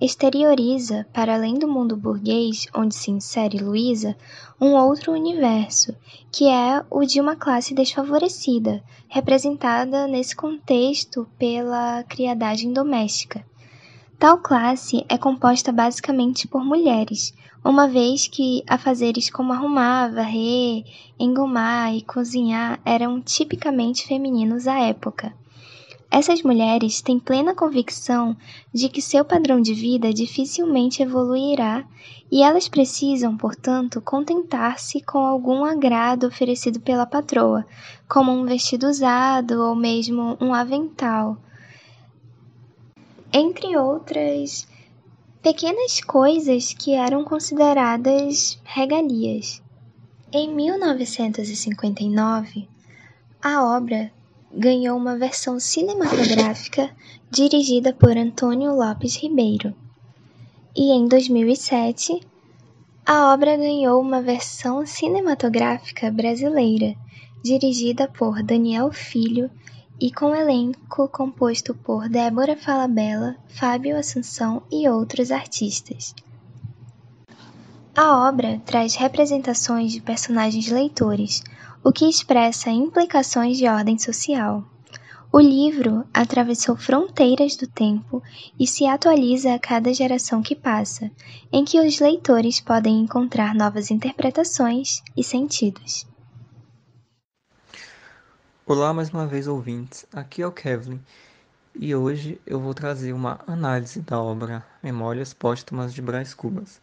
Exterioriza, 0.00 1.06
para 1.12 1.34
além 1.34 1.54
do 1.54 1.68
mundo 1.68 1.96
burguês 1.96 2.66
onde 2.74 2.96
se 2.96 3.12
insere 3.12 3.58
Luísa, 3.58 4.16
um 4.60 4.74
outro 4.74 5.12
universo, 5.12 5.94
que 6.32 6.48
é 6.48 6.84
o 6.90 7.04
de 7.04 7.20
uma 7.20 7.36
classe 7.36 7.72
desfavorecida, 7.74 8.82
representada 9.08 10.08
nesse 10.08 10.34
contexto 10.34 11.28
pela 11.38 12.02
criadagem 12.02 12.72
doméstica. 12.72 13.46
Tal 14.18 14.38
classe 14.38 15.04
é 15.08 15.18
composta 15.18 15.72
basicamente 15.72 16.46
por 16.46 16.64
mulheres, 16.64 17.34
uma 17.64 17.88
vez 17.88 18.28
que 18.28 18.62
afazeres 18.66 19.28
como 19.28 19.52
arrumar, 19.52 20.12
varrer, 20.12 20.84
engomar 21.18 21.94
e 21.94 22.02
cozinhar 22.02 22.80
eram 22.84 23.20
tipicamente 23.20 24.06
femininos 24.06 24.66
à 24.66 24.78
época. 24.80 25.34
Essas 26.10 26.42
mulheres 26.42 27.02
têm 27.02 27.18
plena 27.18 27.56
convicção 27.56 28.36
de 28.72 28.88
que 28.88 29.02
seu 29.02 29.24
padrão 29.24 29.60
de 29.60 29.74
vida 29.74 30.14
dificilmente 30.14 31.02
evoluirá 31.02 31.84
e 32.30 32.40
elas 32.40 32.68
precisam, 32.68 33.36
portanto, 33.36 34.00
contentar-se 34.00 35.00
com 35.00 35.18
algum 35.18 35.64
agrado 35.64 36.28
oferecido 36.28 36.78
pela 36.78 37.04
patroa, 37.04 37.66
como 38.08 38.30
um 38.30 38.44
vestido 38.44 38.86
usado 38.86 39.60
ou 39.60 39.74
mesmo 39.74 40.36
um 40.40 40.54
avental. 40.54 41.36
Entre 43.36 43.76
outras 43.76 44.64
pequenas 45.42 46.00
coisas 46.00 46.72
que 46.72 46.94
eram 46.94 47.24
consideradas 47.24 48.60
regalias. 48.62 49.60
Em 50.32 50.54
1959, 50.54 52.68
a 53.42 53.76
obra 53.76 54.12
ganhou 54.52 54.96
uma 54.96 55.16
versão 55.16 55.58
cinematográfica 55.58 56.94
dirigida 57.28 57.92
por 57.92 58.16
Antônio 58.16 58.72
Lopes 58.72 59.16
Ribeiro. 59.16 59.74
E 60.76 60.92
em 60.92 61.08
2007, 61.08 62.20
a 63.04 63.34
obra 63.34 63.56
ganhou 63.56 64.00
uma 64.00 64.22
versão 64.22 64.86
cinematográfica 64.86 66.08
brasileira, 66.08 66.94
dirigida 67.42 68.06
por 68.06 68.44
Daniel 68.44 68.92
Filho 68.92 69.50
e 70.00 70.10
com 70.10 70.34
elenco 70.34 71.08
composto 71.08 71.74
por 71.74 72.08
Débora 72.08 72.56
Falabella, 72.56 73.36
Fábio 73.48 73.96
Assunção 73.96 74.62
e 74.70 74.88
outros 74.88 75.30
artistas. 75.30 76.14
A 77.96 78.28
obra 78.28 78.60
traz 78.66 78.96
representações 78.96 79.92
de 79.92 80.00
personagens 80.00 80.68
leitores, 80.68 81.44
o 81.82 81.92
que 81.92 82.08
expressa 82.08 82.70
implicações 82.70 83.56
de 83.56 83.68
ordem 83.68 83.96
social. 83.98 84.64
O 85.32 85.40
livro 85.40 86.04
atravessou 86.12 86.76
fronteiras 86.76 87.56
do 87.56 87.66
tempo 87.66 88.22
e 88.58 88.66
se 88.66 88.86
atualiza 88.86 89.54
a 89.54 89.58
cada 89.58 89.92
geração 89.92 90.42
que 90.42 90.54
passa, 90.54 91.10
em 91.52 91.64
que 91.64 91.80
os 91.80 91.98
leitores 92.00 92.60
podem 92.60 93.00
encontrar 93.00 93.54
novas 93.54 93.90
interpretações 93.90 95.02
e 95.16 95.22
sentidos. 95.22 96.06
Olá 98.66 98.94
mais 98.94 99.10
uma 99.10 99.26
vez 99.26 99.46
ouvintes, 99.46 100.06
aqui 100.10 100.40
é 100.40 100.46
o 100.46 100.50
Kevin 100.50 100.98
e 101.74 101.94
hoje 101.94 102.40
eu 102.46 102.58
vou 102.58 102.72
trazer 102.72 103.12
uma 103.12 103.38
análise 103.46 104.00
da 104.00 104.18
obra 104.18 104.64
Memórias 104.82 105.34
Póstumas 105.34 105.92
de 105.92 106.00
Brás 106.00 106.32
Cubas. 106.32 106.80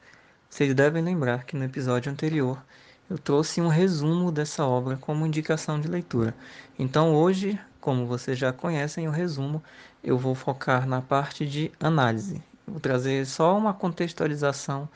Vocês 0.48 0.76
devem 0.76 1.04
lembrar 1.04 1.44
que 1.44 1.56
no 1.56 1.64
episódio 1.64 2.12
anterior 2.12 2.64
eu 3.10 3.18
trouxe 3.18 3.60
um 3.60 3.68
resumo 3.68 4.32
dessa 4.32 4.64
obra 4.64 4.96
como 4.96 5.26
indicação 5.26 5.82
de 5.82 5.88
leitura. 5.88 6.36
Então 6.78 7.16
hoje, 7.16 7.60
como 7.80 8.06
vocês 8.06 8.38
já 8.38 8.54
conhecem 8.54 9.08
o 9.08 9.12
resumo, 9.12 9.64
eu 10.04 10.20
vou 10.20 10.36
focar 10.36 10.88
na 10.88 11.02
parte 11.02 11.48
de 11.48 11.72
análise. 11.80 12.44
vou 12.68 12.80
trazer 12.80 13.26
só 13.26 13.58
uma 13.58 13.74
contextualização 13.74 14.88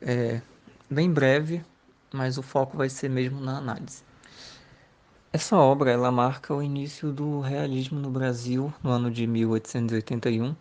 é, 0.00 0.40
bem 0.88 1.10
breve, 1.10 1.60
mas 2.12 2.38
o 2.38 2.42
foco 2.42 2.76
vai 2.76 2.88
ser 2.88 3.10
mesmo 3.10 3.40
na 3.40 3.58
análise. 3.58 4.04
Essa 5.34 5.56
obra 5.56 5.90
ela 5.90 6.12
marca 6.12 6.54
o 6.54 6.62
início 6.62 7.10
do 7.10 7.40
realismo 7.40 7.98
no 7.98 8.08
Brasil 8.08 8.72
no 8.80 8.90
ano 8.90 9.10
de 9.10 9.26
1881 9.26 10.54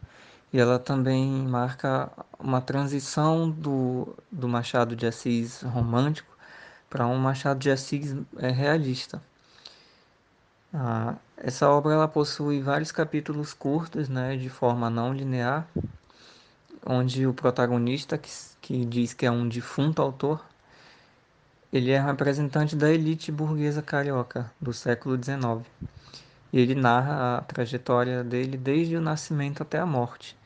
e 0.51 0.59
ela 0.59 0.79
também 0.79 1.29
marca 1.47 2.11
uma 2.39 2.59
transição 2.59 3.51
do, 3.51 4.15
do 4.31 4.47
Machado 4.47 4.95
de 4.95 5.05
Assis 5.05 5.61
romântico 5.61 6.35
para 6.89 7.05
um 7.05 7.19
Machado 7.19 7.59
de 7.59 7.69
Assis 7.69 8.15
é, 8.39 8.49
realista. 8.49 9.21
Ah, 10.73 11.17
essa 11.37 11.69
obra 11.69 11.93
ela 11.93 12.07
possui 12.07 12.59
vários 12.59 12.91
capítulos 12.91 13.53
curtos, 13.53 14.09
né, 14.09 14.35
de 14.37 14.49
forma 14.49 14.89
não 14.89 15.13
linear, 15.13 15.67
onde 16.83 17.27
o 17.27 17.33
protagonista, 17.35 18.17
que, 18.17 18.31
que 18.59 18.85
diz 18.85 19.13
que 19.13 19.27
é 19.27 19.29
um 19.29 19.47
defunto 19.47 20.01
autor, 20.01 20.43
ele 21.73 21.89
é 21.89 21.99
representante 21.99 22.75
da 22.75 22.91
elite 22.91 23.31
burguesa 23.31 23.81
carioca 23.81 24.51
do 24.61 24.71
século 24.71 25.17
XIX. 25.17 25.67
E 26.53 26.59
ele 26.59 26.75
narra 26.75 27.39
a 27.39 27.41
trajetória 27.41 28.23
dele 28.23 28.55
desde 28.57 28.95
o 28.95 29.01
nascimento 29.01 29.63
até 29.63 29.79
a 29.79 29.85
morte, 29.85 30.37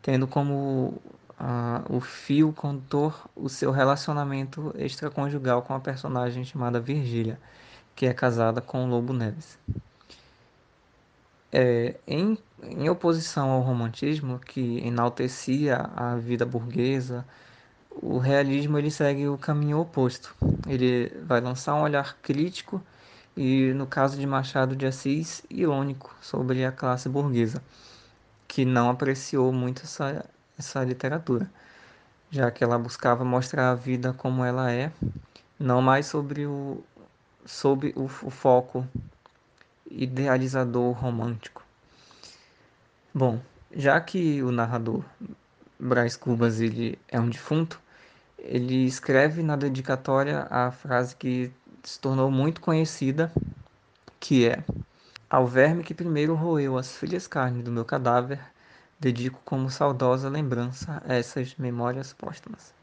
tendo 0.00 0.26
como 0.26 0.98
uh, 1.38 1.94
o 1.94 2.00
fio 2.00 2.54
condutor 2.54 3.28
o 3.36 3.50
seu 3.50 3.70
relacionamento 3.70 4.74
extraconjugal 4.78 5.60
com 5.60 5.74
a 5.74 5.80
personagem 5.80 6.42
chamada 6.42 6.80
Virgília, 6.80 7.38
que 7.94 8.06
é 8.06 8.14
casada 8.14 8.62
com 8.62 8.82
o 8.82 8.88
Lobo 8.88 9.12
Neves. 9.12 9.58
É, 11.52 11.96
em, 12.06 12.38
em 12.62 12.88
oposição 12.88 13.50
ao 13.50 13.60
romantismo, 13.60 14.38
que 14.38 14.78
enaltecia 14.78 15.90
a 15.94 16.16
vida 16.16 16.46
burguesa, 16.46 17.26
o 18.00 18.18
realismo 18.18 18.78
ele 18.78 18.90
segue 18.90 19.28
o 19.28 19.36
caminho 19.36 19.80
oposto. 19.80 20.34
Ele 20.66 21.12
vai 21.24 21.40
lançar 21.40 21.74
um 21.74 21.82
olhar 21.82 22.16
crítico 22.22 22.82
e, 23.36 23.72
no 23.74 23.86
caso 23.86 24.18
de 24.18 24.26
Machado 24.26 24.76
de 24.76 24.86
Assis, 24.86 25.42
irônico 25.50 26.14
sobre 26.20 26.64
a 26.64 26.72
classe 26.72 27.08
burguesa, 27.08 27.62
que 28.46 28.64
não 28.64 28.90
apreciou 28.90 29.52
muito 29.52 29.82
essa, 29.82 30.24
essa 30.58 30.84
literatura, 30.84 31.50
já 32.30 32.50
que 32.50 32.62
ela 32.62 32.78
buscava 32.78 33.24
mostrar 33.24 33.70
a 33.70 33.74
vida 33.74 34.12
como 34.12 34.44
ela 34.44 34.70
é, 34.70 34.92
não 35.58 35.82
mais 35.82 36.06
sobre 36.06 36.46
o, 36.46 36.82
sobre 37.44 37.92
o, 37.96 38.04
o 38.04 38.30
foco 38.30 38.86
idealizador 39.90 40.92
romântico. 40.92 41.62
Bom, 43.14 43.40
já 43.74 44.00
que 44.00 44.42
o 44.42 44.50
narrador 44.50 45.04
Brás 45.78 46.16
Cubas 46.16 46.60
ele 46.60 46.98
é 47.08 47.20
um 47.20 47.28
defunto, 47.28 47.81
ele 48.42 48.84
escreve 48.84 49.42
na 49.42 49.56
dedicatória 49.56 50.46
a 50.50 50.70
frase 50.70 51.14
que 51.14 51.52
se 51.82 51.98
tornou 51.98 52.30
muito 52.30 52.60
conhecida, 52.60 53.32
que 54.18 54.48
é: 54.48 54.64
Ao 55.30 55.46
verme 55.46 55.84
que 55.84 55.94
primeiro 55.94 56.34
roeu 56.34 56.76
as 56.76 56.92
frias 56.96 57.26
carnes 57.26 57.64
do 57.64 57.70
meu 57.70 57.84
cadáver, 57.84 58.40
dedico 58.98 59.40
como 59.44 59.70
saudosa 59.70 60.28
lembrança 60.28 61.02
essas 61.06 61.54
memórias 61.56 62.12
póstumas. 62.12 62.74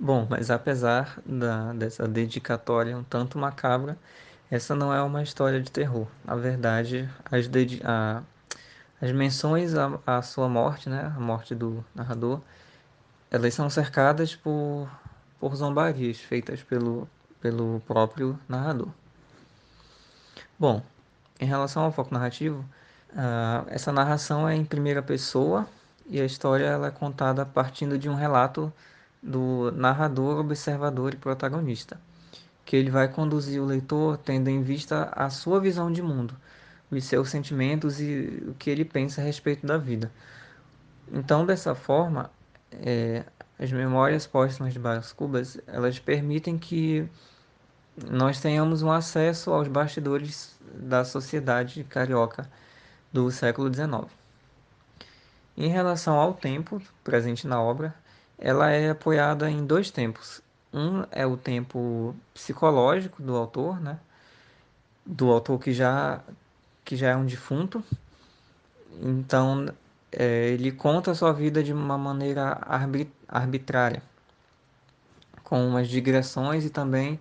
Bom, 0.00 0.26
mas 0.28 0.50
apesar 0.50 1.20
da, 1.24 1.72
dessa 1.74 2.08
dedicatória 2.08 2.96
um 2.96 3.04
tanto 3.04 3.38
macabra, 3.38 3.96
essa 4.50 4.74
não 4.74 4.92
é 4.92 5.00
uma 5.02 5.22
história 5.22 5.60
de 5.60 5.70
terror. 5.70 6.06
Na 6.24 6.34
verdade, 6.34 7.08
as, 7.30 7.48
a, 7.84 8.22
as 9.00 9.12
menções 9.12 9.74
à, 9.74 9.98
à 10.06 10.20
sua 10.20 10.48
morte, 10.48 10.88
né, 10.90 11.12
a 11.16 11.20
morte 11.20 11.54
do 11.54 11.84
narrador, 11.94 12.40
elas 13.32 13.54
são 13.54 13.70
cercadas 13.70 14.36
por, 14.36 14.86
por 15.40 15.56
zombarias 15.56 16.18
feitas 16.18 16.62
pelo, 16.62 17.08
pelo 17.40 17.80
próprio 17.86 18.38
narrador. 18.46 18.88
Bom, 20.58 20.82
em 21.40 21.46
relação 21.46 21.82
ao 21.82 21.90
foco 21.90 22.12
narrativo, 22.12 22.62
uh, 23.12 23.66
essa 23.68 23.90
narração 23.90 24.46
é 24.46 24.54
em 24.54 24.66
primeira 24.66 25.02
pessoa 25.02 25.66
e 26.06 26.20
a 26.20 26.26
história 26.26 26.66
ela 26.66 26.88
é 26.88 26.90
contada 26.90 27.46
partindo 27.46 27.96
de 27.96 28.06
um 28.06 28.14
relato 28.14 28.70
do 29.22 29.72
narrador, 29.72 30.38
observador 30.38 31.14
e 31.14 31.16
protagonista, 31.16 31.98
que 32.66 32.76
ele 32.76 32.90
vai 32.90 33.08
conduzir 33.08 33.62
o 33.62 33.64
leitor 33.64 34.18
tendo 34.18 34.50
em 34.50 34.62
vista 34.62 35.10
a 35.10 35.30
sua 35.30 35.58
visão 35.58 35.90
de 35.90 36.02
mundo, 36.02 36.36
os 36.90 37.02
seus 37.04 37.30
sentimentos 37.30 37.98
e 37.98 38.44
o 38.46 38.54
que 38.58 38.68
ele 38.68 38.84
pensa 38.84 39.22
a 39.22 39.24
respeito 39.24 39.66
da 39.66 39.78
vida. 39.78 40.12
Então, 41.10 41.46
dessa 41.46 41.74
forma, 41.74 42.30
é, 42.84 43.24
as 43.58 43.70
memórias 43.70 44.26
póstumas 44.26 44.72
de 44.72 44.78
Brás 44.78 45.12
Cubas, 45.12 45.58
elas 45.66 45.98
permitem 45.98 46.58
que 46.58 47.08
nós 48.10 48.40
tenhamos 48.40 48.82
um 48.82 48.90
acesso 48.90 49.52
aos 49.52 49.68
bastidores 49.68 50.56
da 50.74 51.04
sociedade 51.04 51.84
carioca 51.84 52.48
do 53.12 53.30
século 53.30 53.72
XIX. 53.72 54.10
Em 55.56 55.68
relação 55.68 56.18
ao 56.18 56.32
tempo 56.32 56.80
presente 57.04 57.46
na 57.46 57.60
obra, 57.60 57.94
ela 58.38 58.70
é 58.70 58.90
apoiada 58.90 59.50
em 59.50 59.64
dois 59.64 59.90
tempos. 59.90 60.40
Um 60.72 61.04
é 61.10 61.26
o 61.26 61.36
tempo 61.36 62.16
psicológico 62.32 63.22
do 63.22 63.36
autor, 63.36 63.78
né? 63.80 63.98
do 65.04 65.30
autor 65.30 65.58
que 65.58 65.72
já 65.72 66.20
que 66.84 66.96
já 66.96 67.10
é 67.10 67.16
um 67.16 67.26
defunto. 67.26 67.84
Então, 69.00 69.72
é, 70.12 70.48
ele 70.50 70.70
conta 70.72 71.10
a 71.10 71.14
sua 71.14 71.32
vida 71.32 71.62
de 71.62 71.72
uma 71.72 71.96
maneira 71.98 72.60
arbitrária, 73.28 74.02
com 75.42 75.66
umas 75.66 75.88
digressões 75.88 76.64
e 76.64 76.70
também 76.70 77.18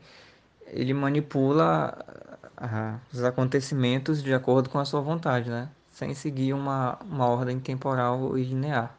ele 0.67 0.93
manipula 0.93 1.97
uh, 2.57 2.99
os 3.11 3.23
acontecimentos 3.23 4.21
de 4.21 4.33
acordo 4.33 4.69
com 4.69 4.79
a 4.79 4.85
sua 4.85 5.01
vontade, 5.01 5.49
né? 5.49 5.69
sem 5.91 6.13
seguir 6.13 6.53
uma, 6.53 6.97
uma 7.03 7.27
ordem 7.27 7.59
temporal 7.59 8.37
e 8.37 8.43
linear. 8.43 8.95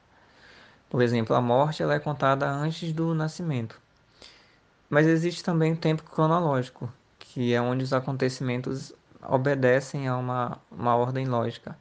Por 0.89 1.03
exemplo, 1.03 1.35
a 1.35 1.41
morte 1.41 1.83
ela 1.83 1.95
é 1.95 1.99
contada 1.99 2.49
antes 2.49 2.93
do 2.93 3.15
nascimento. 3.15 3.81
Mas 4.91 5.07
existe 5.07 5.43
também 5.43 5.73
o 5.73 5.77
tempo 5.77 6.03
cronológico, 6.03 6.93
que 7.19 7.55
é 7.55 7.61
onde 7.61 7.83
os 7.83 7.95
acontecimentos 7.95 8.93
obedecem 9.27 10.07
a 10.07 10.17
uma, 10.17 10.59
uma 10.71 10.95
ordem 10.95 11.27
lógica. 11.27 11.77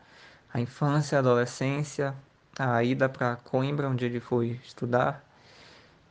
A 0.54 0.60
infância, 0.60 1.18
a 1.18 1.20
adolescência, 1.20 2.14
a 2.58 2.84
ida 2.84 3.08
para 3.08 3.38
Coimbra, 3.38 3.90
onde 3.90 4.06
ele 4.06 4.20
foi 4.20 4.60
estudar, 4.64 5.24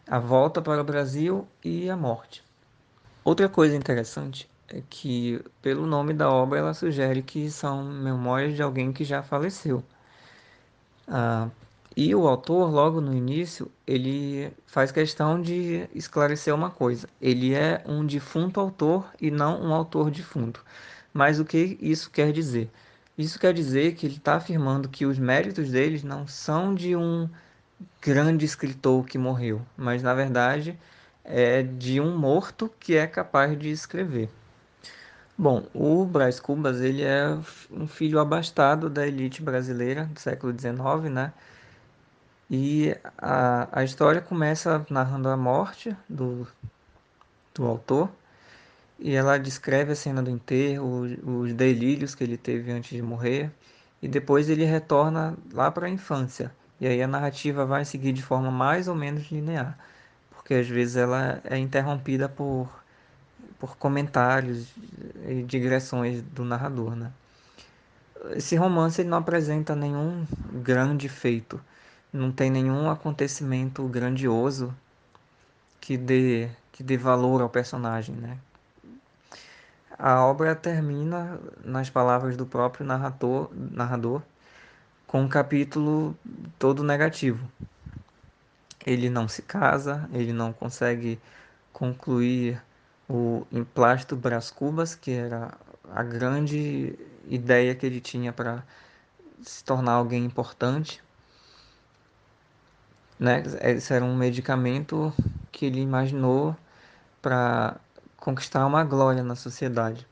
a 0.06 0.18
volta 0.18 0.62
para 0.62 0.80
o 0.80 0.84
Brasil 0.84 1.46
e 1.62 1.90
a 1.90 1.96
morte. 1.96 2.42
Outra 3.22 3.48
coisa 3.48 3.76
interessante 3.76 4.48
é 4.68 4.82
que, 4.88 5.44
pelo 5.60 5.86
nome 5.86 6.14
da 6.14 6.30
obra, 6.30 6.58
ela 6.58 6.74
sugere 6.74 7.22
que 7.22 7.50
são 7.50 7.84
memórias 7.84 8.54
de 8.54 8.62
alguém 8.62 8.92
que 8.92 9.04
já 9.04 9.22
faleceu. 9.22 9.84
Ah, 11.06 11.48
e 11.96 12.14
o 12.14 12.26
autor, 12.26 12.70
logo 12.70 13.00
no 13.00 13.14
início, 13.14 13.70
ele 13.86 14.52
faz 14.66 14.92
questão 14.92 15.40
de 15.42 15.88
esclarecer 15.94 16.54
uma 16.54 16.70
coisa. 16.70 17.08
Ele 17.20 17.52
é 17.54 17.82
um 17.86 18.06
defunto 18.06 18.60
autor 18.60 19.06
e 19.20 19.30
não 19.30 19.60
um 19.60 19.74
autor 19.74 20.10
defunto. 20.10 20.64
Mas 21.12 21.40
o 21.40 21.44
que 21.44 21.76
isso 21.80 22.10
quer 22.10 22.32
dizer? 22.32 22.70
Isso 23.16 23.38
quer 23.38 23.52
dizer 23.52 23.94
que 23.94 24.06
ele 24.06 24.16
está 24.16 24.36
afirmando 24.36 24.88
que 24.88 25.04
os 25.04 25.18
méritos 25.18 25.70
deles 25.70 26.02
não 26.02 26.26
são 26.26 26.74
de 26.74 26.96
um 26.96 27.28
grande 28.00 28.44
escritor 28.44 29.04
que 29.06 29.18
morreu, 29.18 29.62
mas 29.76 30.02
na 30.02 30.14
verdade 30.14 30.78
é 31.24 31.62
de 31.62 32.00
um 32.00 32.16
morto 32.16 32.70
que 32.80 32.96
é 32.96 33.06
capaz 33.06 33.58
de 33.58 33.70
escrever. 33.70 34.30
Bom, 35.36 35.66
o 35.74 36.04
Brás 36.04 36.38
Cubas 36.38 36.80
ele 36.80 37.02
é 37.02 37.38
um 37.70 37.86
filho 37.86 38.18
abastado 38.18 38.90
da 38.90 39.06
elite 39.06 39.42
brasileira 39.42 40.04
do 40.04 40.20
século 40.20 40.52
XIX, 40.52 41.10
né? 41.10 41.32
E 42.50 42.94
a, 43.16 43.68
a 43.80 43.84
história 43.84 44.20
começa 44.20 44.84
narrando 44.90 45.28
a 45.28 45.36
morte 45.36 45.96
do, 46.08 46.46
do 47.54 47.64
autor 47.64 48.10
e 49.00 49.14
ela 49.14 49.38
descreve 49.38 49.92
a 49.92 49.96
cena 49.96 50.22
do 50.22 50.30
enterro, 50.30 51.06
os 51.24 51.52
delírios 51.54 52.14
que 52.14 52.22
ele 52.22 52.36
teve 52.36 52.70
antes 52.70 52.90
de 52.90 53.02
morrer, 53.02 53.50
e 54.02 54.06
depois 54.06 54.48
ele 54.50 54.64
retorna 54.64 55.36
lá 55.52 55.70
para 55.70 55.86
a 55.86 55.90
infância. 55.90 56.52
E 56.78 56.86
aí 56.86 57.02
a 57.02 57.08
narrativa 57.08 57.64
vai 57.64 57.84
seguir 57.84 58.12
de 58.12 58.22
forma 58.22 58.50
mais 58.50 58.88
ou 58.88 58.94
menos 58.94 59.30
linear, 59.30 59.78
porque 60.30 60.54
às 60.54 60.68
vezes 60.68 60.96
ela 60.96 61.40
é 61.44 61.58
interrompida 61.58 62.28
por, 62.28 62.68
por 63.58 63.76
comentários 63.76 64.68
e 65.26 65.42
digressões 65.42 66.22
do 66.22 66.44
narrador, 66.44 66.94
né? 66.94 67.10
Esse 68.32 68.54
romance 68.54 69.00
ele 69.00 69.08
não 69.08 69.18
apresenta 69.18 69.74
nenhum 69.74 70.26
grande 70.62 71.08
feito, 71.08 71.58
não 72.12 72.30
tem 72.30 72.50
nenhum 72.50 72.90
acontecimento 72.90 73.82
grandioso 73.88 74.74
que 75.80 75.96
dê, 75.96 76.50
que 76.70 76.82
dê 76.82 76.98
valor 76.98 77.40
ao 77.40 77.48
personagem, 77.48 78.14
né? 78.14 78.36
A 80.02 80.24
obra 80.24 80.54
termina, 80.54 81.38
nas 81.62 81.90
palavras 81.90 82.34
do 82.34 82.46
próprio 82.46 82.86
narrador, 82.86 83.50
narrador 83.52 84.22
com 85.06 85.20
um 85.20 85.28
capítulo 85.28 86.16
todo 86.58 86.82
negativo. 86.82 87.46
Ele 88.86 89.10
não 89.10 89.28
se 89.28 89.42
casa, 89.42 90.08
ele 90.10 90.32
não 90.32 90.54
consegue 90.54 91.20
concluir 91.70 92.62
o 93.06 93.46
Emplasto 93.52 94.16
Brás 94.16 94.50
Cubas, 94.50 94.94
que 94.94 95.10
era 95.10 95.52
a 95.94 96.02
grande 96.02 96.98
ideia 97.28 97.74
que 97.74 97.84
ele 97.84 98.00
tinha 98.00 98.32
para 98.32 98.64
se 99.42 99.62
tornar 99.62 99.92
alguém 99.92 100.24
importante. 100.24 101.02
Né? 103.18 103.42
Esse 103.60 103.92
era 103.92 104.04
um 104.04 104.16
medicamento 104.16 105.12
que 105.52 105.66
ele 105.66 105.82
imaginou 105.82 106.56
para 107.20 107.76
conquistar 108.20 108.66
uma 108.66 108.84
glória 108.84 109.22
na 109.22 109.34
sociedade. 109.34 110.06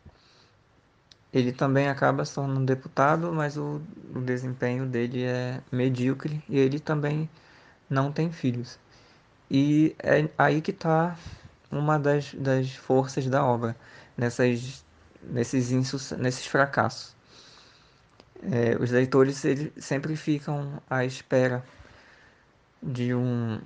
Ele 1.33 1.53
também 1.53 1.89
acaba 1.89 2.25
se 2.25 2.35
tornando 2.35 2.65
deputado, 2.65 3.33
mas 3.33 3.57
o, 3.57 3.83
o 4.15 4.21
desempenho 4.21 4.87
dele 4.87 5.25
é 5.25 5.61
medíocre 5.71 6.43
e 6.49 6.59
ele 6.59 6.81
também 6.81 7.29
não 7.89 8.11
tem 8.11 8.33
filhos. 8.33 8.79
E 9.51 9.95
é 9.99 10.29
aí 10.39 10.61
que 10.63 10.71
está 10.71 11.17
uma 11.71 11.99
das, 11.99 12.35
das 12.35 12.75
forças 12.75 13.27
da 13.27 13.45
obra, 13.45 13.77
nessas, 14.17 14.85
nesses, 15.23 15.71
insus, 15.71 16.13
nesses 16.13 16.47
fracassos. 16.47 17.15
É, 18.43 18.77
os 18.81 18.91
leitores 18.91 19.45
eles 19.45 19.73
sempre 19.85 20.17
ficam 20.17 20.81
à 20.89 21.05
espera 21.05 21.63
de 22.83 23.13
um, 23.15 23.61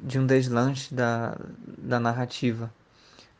de 0.00 0.18
um 0.18 0.26
deslanche 0.26 0.92
da, 0.92 1.36
da 1.78 2.00
narrativa. 2.00 2.72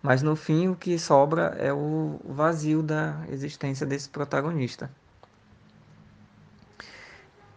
Mas 0.02 0.20
no 0.22 0.34
fim 0.34 0.68
o 0.68 0.76
que 0.76 0.98
sobra 0.98 1.54
é 1.58 1.72
o 1.72 2.20
vazio 2.24 2.82
da 2.82 3.24
existência 3.28 3.86
desse 3.86 4.08
protagonista. 4.08 4.90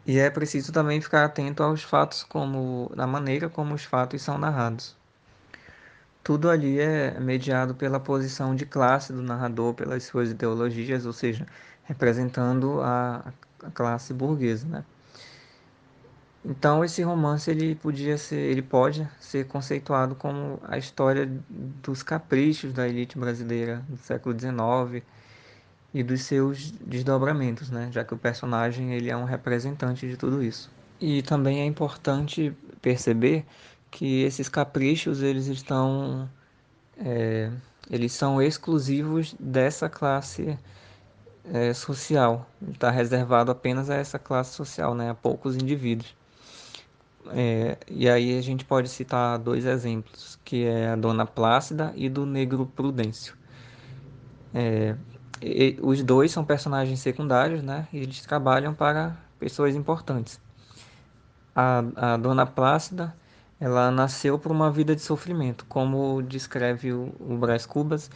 E 0.05 0.19
é 0.19 0.29
preciso 0.29 0.71
também 0.71 1.01
ficar 1.01 1.25
atento 1.25 1.63
aos 1.63 1.81
fatos 1.81 2.23
como 2.23 2.91
da 2.95 3.07
maneira 3.07 3.49
como 3.49 3.73
os 3.73 3.83
fatos 3.83 4.21
são 4.21 4.37
narrados. 4.37 4.95
Tudo 6.23 6.49
ali 6.49 6.79
é 6.79 7.19
mediado 7.19 7.73
pela 7.73 7.99
posição 7.99 8.55
de 8.55 8.65
classe 8.65 9.11
do 9.11 9.21
narrador, 9.21 9.73
pelas 9.73 10.03
suas 10.03 10.29
ideologias, 10.31 11.05
ou 11.05 11.13
seja, 11.13 11.47
representando 11.83 12.81
a 12.81 13.33
classe 13.73 14.13
burguesa, 14.13 14.67
né? 14.67 14.85
Então 16.47 16.85
esse 16.85 17.01
romance 17.01 17.49
ele 17.49 17.73
podia 17.73 18.17
ser, 18.19 18.35
ele 18.35 18.61
pode 18.61 19.07
ser 19.19 19.47
conceituado 19.47 20.13
como 20.13 20.59
a 20.63 20.77
história 20.77 21.27
dos 21.49 22.03
caprichos 22.03 22.71
da 22.71 22.87
elite 22.87 23.17
brasileira 23.17 23.83
do 23.89 23.97
século 23.97 24.39
XIX 24.39 25.03
e 25.91 26.03
dos 26.03 26.21
seus 26.21 26.69
desdobramentos, 26.71 27.71
né? 27.71 27.89
Já 27.91 28.03
que 28.03 28.13
o 28.13 28.17
personagem 28.17 28.93
ele 28.93 29.09
é 29.09 29.17
um 29.17 29.23
representante 29.23 30.07
de 30.07 30.17
tudo 30.17 30.43
isso. 30.43 30.71
E 31.01 31.23
também 31.23 31.61
é 31.61 31.65
importante 31.65 32.55
perceber 32.79 33.43
que 33.89 34.21
esses 34.21 34.47
caprichos 34.47 35.23
eles 35.23 35.47
estão 35.47 36.29
é, 36.97 37.51
eles 37.89 38.13
são 38.13 38.39
exclusivos 38.39 39.35
dessa 39.39 39.89
classe 39.89 40.59
é, 41.45 41.73
social, 41.73 42.47
está 42.71 42.91
reservado 42.91 43.51
apenas 43.51 43.89
a 43.89 43.95
essa 43.95 44.19
classe 44.19 44.53
social, 44.53 44.93
né? 44.93 45.09
A 45.09 45.15
poucos 45.15 45.55
indivíduos. 45.55 46.15
É, 47.31 47.77
e 47.89 48.09
aí 48.09 48.37
a 48.37 48.41
gente 48.41 48.63
pode 48.63 48.89
citar 48.89 49.39
dois 49.39 49.65
exemplos, 49.65 50.39
que 50.43 50.65
é 50.65 50.89
a 50.89 50.95
Dona 50.95 51.25
Plácida 51.25 51.91
e 51.95 52.09
do 52.09 52.25
Negro 52.25 52.65
Prudêncio. 52.65 53.35
É, 54.53 54.95
os 55.81 56.01
dois 56.03 56.31
são 56.31 56.45
personagens 56.45 56.99
secundários, 56.99 57.61
né? 57.61 57.87
E 57.91 57.97
eles 57.97 58.21
trabalham 58.21 58.73
para 58.73 59.17
pessoas 59.39 59.75
importantes. 59.75 60.39
A, 61.55 61.83
a 61.95 62.17
Dona 62.17 62.45
Plácida, 62.45 63.15
ela 63.59 63.91
nasceu 63.91 64.37
por 64.37 64.51
uma 64.51 64.71
vida 64.71 64.95
de 64.95 65.01
sofrimento, 65.01 65.65
como 65.67 66.21
descreve 66.21 66.93
o, 66.93 67.13
o 67.19 67.37
Brás 67.37 67.65
Cubas. 67.65 68.09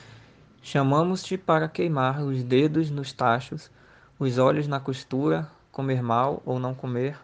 Chamamos-te 0.62 1.38
para 1.38 1.67
queimar 1.67 2.22
os 2.22 2.43
dedos 2.43 2.89
nos 2.89 3.13
tachos, 3.13 3.72
os 4.17 4.38
olhos 4.38 4.67
na 4.67 4.80
costura, 4.80 5.50
comer 5.72 6.04
mal 6.04 6.41
ou 6.45 6.60
não 6.60 6.74
comer, 6.74 7.17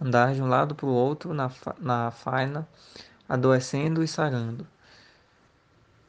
andar 0.00 0.34
de 0.34 0.42
um 0.42 0.48
lado 0.48 0.74
para 0.74 0.86
o 0.86 0.92
outro 0.92 1.34
na, 1.34 1.50
na 1.78 2.10
faina, 2.10 2.66
adoecendo 3.28 4.02
e 4.02 4.08
sarando. 4.08 4.66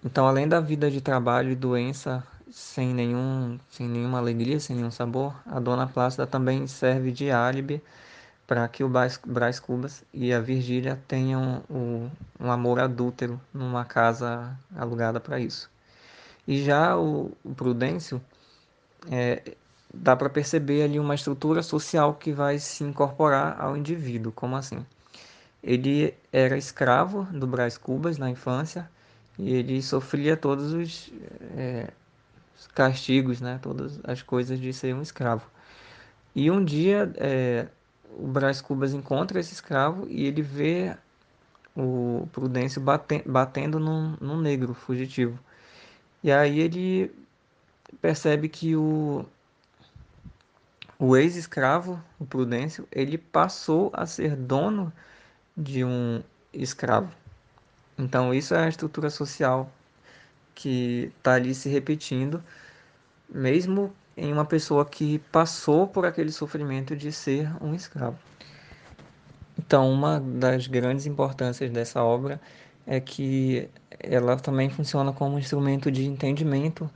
Então, 0.04 0.28
além 0.28 0.47
da 0.47 0.60
vida 0.60 0.89
de 0.89 1.02
trabalho 1.02 1.52
e 1.52 1.56
doença 1.56 2.23
sem, 2.52 2.93
nenhum, 2.93 3.60
sem 3.69 3.88
nenhuma 3.88 4.17
alegria, 4.17 4.60
sem 4.60 4.75
nenhum 4.75 4.91
sabor, 4.91 5.36
a 5.45 5.60
Dona 5.60 5.88
Plácida 5.88 6.25
também 6.25 6.67
serve 6.67 7.12
de 7.12 7.32
álibi 7.32 7.82
para 8.47 8.67
que 8.67 8.84
o 8.84 8.89
Brás 8.89 9.60
Cubas 9.60 10.04
e 10.12 10.34
a 10.34 10.39
Virgília 10.39 10.99
tenham 11.08 11.63
o, 11.69 12.10
um 12.39 12.52
amor 12.52 12.80
adúltero 12.80 13.39
numa 13.54 13.86
casa 13.86 14.58
alugada 14.75 15.19
para 15.19 15.39
isso. 15.39 15.69
E 16.47 16.63
já 16.63 16.97
o, 16.97 17.32
o 17.43 17.54
Prudêncio, 17.54 18.19
é, 19.12 19.56
dá 19.93 20.15
para 20.15 20.30
perceber 20.30 20.84
ali 20.84 20.99
uma 20.99 21.15
estrutura 21.15 21.63
social 21.63 22.13
que 22.13 22.32
vai 22.32 22.60
se 22.60 22.84
incorporar 22.84 23.60
ao 23.60 23.75
indivíduo. 23.75 24.32
Como 24.32 24.56
assim? 24.56 24.86
Ele 25.63 26.13
era 26.32 26.58
escravo 26.58 27.23
do 27.32 27.45
Brás 27.47 27.78
Cubas 27.78 28.17
na 28.17 28.30
infância 28.30 28.89
e 29.38 29.54
ele 29.54 29.82
sofria 29.82 30.38
todos 30.38 30.73
os, 30.73 31.12
é, 31.58 31.89
os 32.58 32.67
castigos, 32.67 33.41
né? 33.41 33.60
todas 33.62 33.99
as 34.04 34.21
coisas 34.21 34.60
de 34.60 34.71
ser 34.73 34.93
um 34.95 35.02
escravo. 35.02 35.45
E 36.36 36.49
um 36.49 36.63
dia 36.63 37.12
é, 37.17 37.67
o 38.17 38.28
Brás 38.28 38.62
Cubas 38.62 38.93
encontra 38.93 39.39
esse 39.39 39.54
escravo 39.54 40.08
e 40.08 40.25
ele 40.25 40.41
vê 40.41 40.95
o 41.75 42.28
Prudêncio 42.32 42.82
batendo, 42.82 43.23
batendo 43.25 43.80
num, 43.80 44.15
num 44.21 44.39
negro 44.39 44.73
fugitivo. 44.73 45.39
E 46.23 46.32
aí 46.32 46.60
ele 46.60 47.12
percebe 48.02 48.49
que 48.49 48.75
o, 48.75 49.25
o 50.99 51.15
ex-escravo, 51.15 52.01
o 52.19 52.25
Prudêncio, 52.25 52.85
ele 52.91 53.17
passou 53.17 53.89
a 53.93 54.05
ser 54.05 54.35
dono 54.35 54.91
de 55.55 55.83
um 55.85 56.21
escravo. 56.53 57.09
Então, 57.97 58.33
isso 58.33 58.53
é 58.53 58.65
a 58.65 58.69
estrutura 58.69 59.09
social 59.09 59.71
que 60.53 61.12
está 61.17 61.35
ali 61.35 61.55
se 61.55 61.69
repetindo, 61.69 62.43
mesmo 63.29 63.93
em 64.17 64.33
uma 64.33 64.43
pessoa 64.43 64.85
que 64.85 65.19
passou 65.31 65.88
por 65.88 66.05
aquele 66.05 66.31
sofrimento 66.33 66.95
de 66.95 67.13
ser 67.13 67.49
um 67.63 67.73
escravo. 67.73 68.19
Então, 69.57 69.89
uma 69.89 70.19
das 70.19 70.67
grandes 70.67 71.05
importâncias 71.05 71.71
dessa 71.71 72.03
obra 72.03 72.41
é 72.85 72.99
que 72.99 73.69
ela 73.99 74.35
também 74.38 74.69
funciona 74.69 75.13
como 75.13 75.35
um 75.35 75.39
instrumento 75.39 75.89
de 75.89 76.05
entendimento 76.05 76.89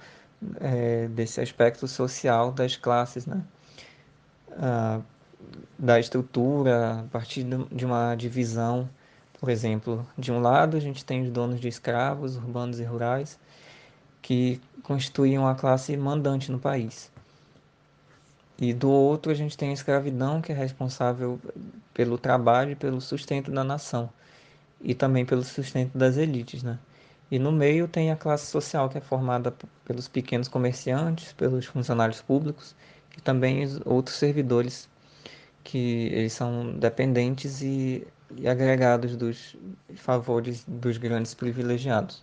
é, 0.59 1.07
desse 1.07 1.39
aspecto 1.39 1.87
social 1.87 2.51
das 2.51 2.75
classes, 2.75 3.25
né? 3.25 3.43
Da 5.77 5.99
estrutura, 5.99 7.01
a 7.01 7.03
partir 7.11 7.43
de 7.43 7.85
uma 7.85 8.15
divisão, 8.15 8.89
por 9.39 9.49
exemplo, 9.49 10.07
de 10.17 10.31
um 10.31 10.39
lado 10.39 10.77
a 10.77 10.79
gente 10.79 11.03
tem 11.03 11.21
os 11.23 11.29
donos 11.29 11.59
de 11.59 11.67
escravos, 11.67 12.37
urbanos 12.37 12.79
e 12.79 12.83
rurais, 12.83 13.39
que 14.21 14.61
constituíam 14.83 15.47
a 15.47 15.55
classe 15.55 15.95
mandante 15.97 16.51
no 16.51 16.59
país. 16.59 17.11
E 18.57 18.73
do 18.73 18.89
outro 18.89 19.31
a 19.31 19.35
gente 19.35 19.57
tem 19.57 19.71
a 19.71 19.73
escravidão, 19.73 20.41
que 20.41 20.51
é 20.51 20.55
responsável 20.55 21.39
pelo 21.93 22.17
trabalho 22.17 22.71
e 22.71 22.75
pelo 22.75 23.01
sustento 23.01 23.51
da 23.51 23.63
nação, 23.63 24.09
e 24.81 24.95
também 24.95 25.25
pelo 25.25 25.43
sustento 25.43 25.97
das 25.97 26.15
elites, 26.15 26.63
né? 26.63 26.79
E 27.29 27.39
no 27.39 27.51
meio 27.51 27.87
tem 27.87 28.11
a 28.11 28.15
classe 28.15 28.45
social, 28.45 28.89
que 28.89 28.97
é 28.97 29.01
formada 29.01 29.53
pelos 29.83 30.07
pequenos 30.07 30.47
comerciantes, 30.47 31.33
pelos 31.33 31.65
funcionários 31.65 32.21
públicos 32.21 32.75
e 33.17 33.21
também 33.21 33.67
outros 33.85 34.17
servidores 34.17 34.89
que 35.63 36.07
eles 36.07 36.33
são 36.33 36.77
dependentes 36.77 37.61
e, 37.61 38.05
e 38.35 38.47
agregados 38.47 39.15
dos 39.15 39.55
favores 39.95 40.63
dos 40.67 40.97
grandes 40.97 41.33
privilegiados. 41.33 42.21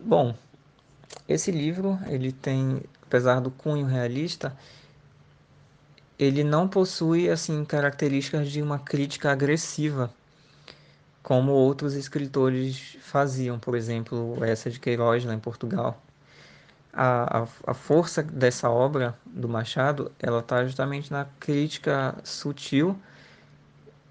Bom, 0.00 0.34
esse 1.28 1.50
livro 1.50 1.98
ele 2.06 2.32
tem, 2.32 2.80
apesar 3.02 3.40
do 3.40 3.50
cunho 3.50 3.86
realista, 3.86 4.56
ele 6.18 6.42
não 6.42 6.68
possui 6.68 7.28
assim 7.28 7.64
características 7.64 8.50
de 8.50 8.62
uma 8.62 8.78
crítica 8.78 9.30
agressiva 9.30 10.12
como 11.22 11.52
outros 11.52 11.94
escritores 11.94 12.96
faziam, 13.02 13.58
por 13.58 13.74
exemplo, 13.74 14.42
essa 14.42 14.70
de 14.70 14.80
Queiroz 14.80 15.24
lá 15.24 15.34
em 15.34 15.38
Portugal 15.38 16.00
a, 16.92 17.42
a, 17.42 17.48
a 17.68 17.74
força 17.74 18.22
dessa 18.22 18.68
obra 18.68 19.16
do 19.24 19.48
Machado 19.48 20.10
ela 20.18 20.40
está 20.40 20.64
justamente 20.64 21.10
na 21.10 21.26
crítica 21.38 22.16
sutil 22.24 22.98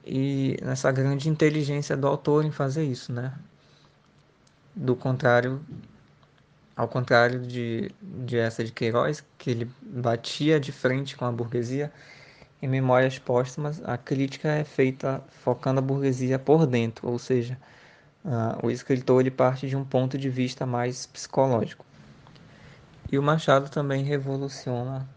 e 0.05 0.57
nessa 0.63 0.91
grande 0.91 1.29
inteligência 1.29 1.95
do 1.95 2.07
autor 2.07 2.45
em 2.45 2.51
fazer 2.51 2.83
isso, 2.83 3.11
né? 3.11 3.33
Do 4.75 4.95
contrário, 4.95 5.61
ao 6.75 6.87
contrário 6.87 7.41
de, 7.41 7.91
de 8.01 8.37
essa 8.37 8.63
de 8.63 8.71
Queiroz, 8.71 9.23
que 9.37 9.51
ele 9.51 9.69
batia 9.81 10.59
de 10.59 10.71
frente 10.71 11.15
com 11.17 11.25
a 11.25 11.31
burguesia, 11.31 11.91
em 12.61 12.67
Memórias 12.67 13.17
Póstumas, 13.19 13.81
a 13.85 13.97
crítica 13.97 14.49
é 14.49 14.63
feita 14.63 15.21
focando 15.43 15.79
a 15.79 15.81
burguesia 15.81 16.37
por 16.37 16.65
dentro, 16.65 17.07
ou 17.07 17.17
seja, 17.17 17.57
uh, 18.25 18.65
o 18.65 18.71
escritor 18.71 19.21
ele 19.21 19.31
parte 19.31 19.67
de 19.67 19.75
um 19.77 19.85
ponto 19.85 20.17
de 20.17 20.29
vista 20.29 20.65
mais 20.65 21.05
psicológico. 21.05 21.85
E 23.11 23.17
o 23.17 23.23
Machado 23.23 23.69
também 23.69 24.03
revoluciona 24.03 25.07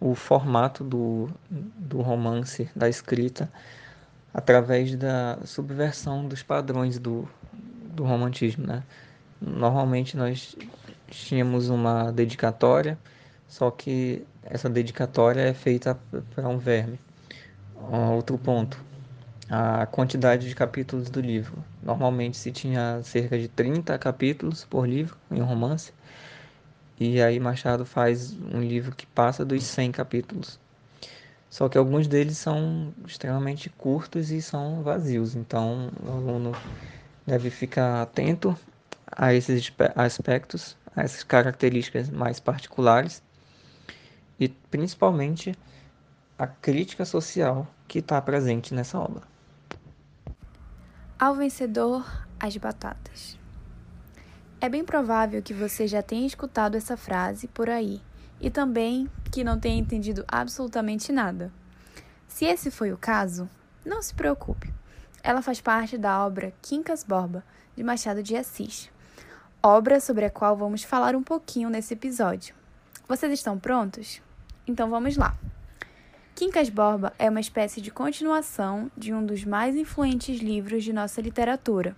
o 0.00 0.14
formato 0.14 0.82
do, 0.82 1.28
do 1.50 2.00
romance, 2.00 2.68
da 2.74 2.88
escrita, 2.88 3.50
através 4.32 4.96
da 4.96 5.38
subversão 5.44 6.26
dos 6.26 6.42
padrões 6.42 6.98
do, 6.98 7.28
do 7.52 8.04
romantismo. 8.04 8.66
Né? 8.66 8.82
Normalmente 9.40 10.16
nós 10.16 10.56
tínhamos 11.08 11.68
uma 11.68 12.10
dedicatória, 12.10 12.98
só 13.46 13.70
que 13.70 14.24
essa 14.44 14.68
dedicatória 14.68 15.42
é 15.42 15.52
feita 15.52 15.98
para 16.34 16.48
um 16.48 16.58
verme. 16.58 16.98
Outro 18.14 18.38
ponto, 18.38 18.82
a 19.50 19.84
quantidade 19.86 20.48
de 20.48 20.54
capítulos 20.54 21.10
do 21.10 21.20
livro. 21.20 21.62
Normalmente 21.82 22.38
se 22.38 22.50
tinha 22.50 23.00
cerca 23.02 23.38
de 23.38 23.48
30 23.48 23.98
capítulos 23.98 24.64
por 24.64 24.88
livro 24.88 25.16
em 25.30 25.42
um 25.42 25.44
romance, 25.44 25.92
e 26.98 27.20
aí 27.20 27.40
Machado 27.40 27.84
faz 27.84 28.32
um 28.52 28.60
livro 28.60 28.94
que 28.94 29.06
passa 29.06 29.44
dos 29.44 29.64
100 29.64 29.92
capítulos. 29.92 30.60
Só 31.50 31.68
que 31.68 31.76
alguns 31.76 32.06
deles 32.06 32.38
são 32.38 32.94
extremamente 33.06 33.68
curtos 33.68 34.30
e 34.30 34.40
são 34.40 34.82
vazios, 34.82 35.34
então 35.34 35.90
o 36.02 36.10
aluno 36.10 36.52
deve 37.26 37.50
ficar 37.50 38.02
atento 38.02 38.56
a 39.06 39.34
esses 39.34 39.70
aspectos, 39.94 40.76
a 40.96 41.02
essas 41.02 41.22
características 41.22 42.08
mais 42.08 42.40
particulares 42.40 43.22
e 44.40 44.48
principalmente 44.48 45.54
a 46.38 46.46
crítica 46.46 47.04
social 47.04 47.66
que 47.86 47.98
está 47.98 48.20
presente 48.22 48.74
nessa 48.74 48.98
obra. 48.98 49.22
Ao 51.18 51.34
vencedor, 51.34 52.04
as 52.40 52.56
batatas. 52.56 53.41
É 54.62 54.68
bem 54.68 54.84
provável 54.84 55.42
que 55.42 55.52
você 55.52 55.88
já 55.88 56.02
tenha 56.02 56.24
escutado 56.24 56.76
essa 56.76 56.96
frase 56.96 57.48
por 57.48 57.68
aí 57.68 58.00
e 58.40 58.48
também 58.48 59.10
que 59.32 59.42
não 59.42 59.58
tenha 59.58 59.76
entendido 59.76 60.24
absolutamente 60.28 61.10
nada. 61.10 61.50
Se 62.28 62.44
esse 62.44 62.70
foi 62.70 62.92
o 62.92 62.96
caso, 62.96 63.50
não 63.84 64.00
se 64.00 64.14
preocupe. 64.14 64.72
Ela 65.20 65.42
faz 65.42 65.60
parte 65.60 65.98
da 65.98 66.24
obra 66.24 66.54
Quincas 66.62 67.02
Borba, 67.02 67.42
de 67.74 67.82
Machado 67.82 68.22
de 68.22 68.36
Assis, 68.36 68.88
obra 69.60 69.98
sobre 69.98 70.26
a 70.26 70.30
qual 70.30 70.56
vamos 70.56 70.84
falar 70.84 71.16
um 71.16 71.24
pouquinho 71.24 71.68
nesse 71.68 71.94
episódio. 71.94 72.54
Vocês 73.08 73.32
estão 73.32 73.58
prontos? 73.58 74.22
Então 74.64 74.88
vamos 74.88 75.16
lá. 75.16 75.36
Quincas 76.36 76.68
Borba 76.68 77.12
é 77.18 77.28
uma 77.28 77.40
espécie 77.40 77.80
de 77.80 77.90
continuação 77.90 78.88
de 78.96 79.12
um 79.12 79.26
dos 79.26 79.44
mais 79.44 79.74
influentes 79.74 80.40
livros 80.40 80.84
de 80.84 80.92
nossa 80.92 81.20
literatura, 81.20 81.96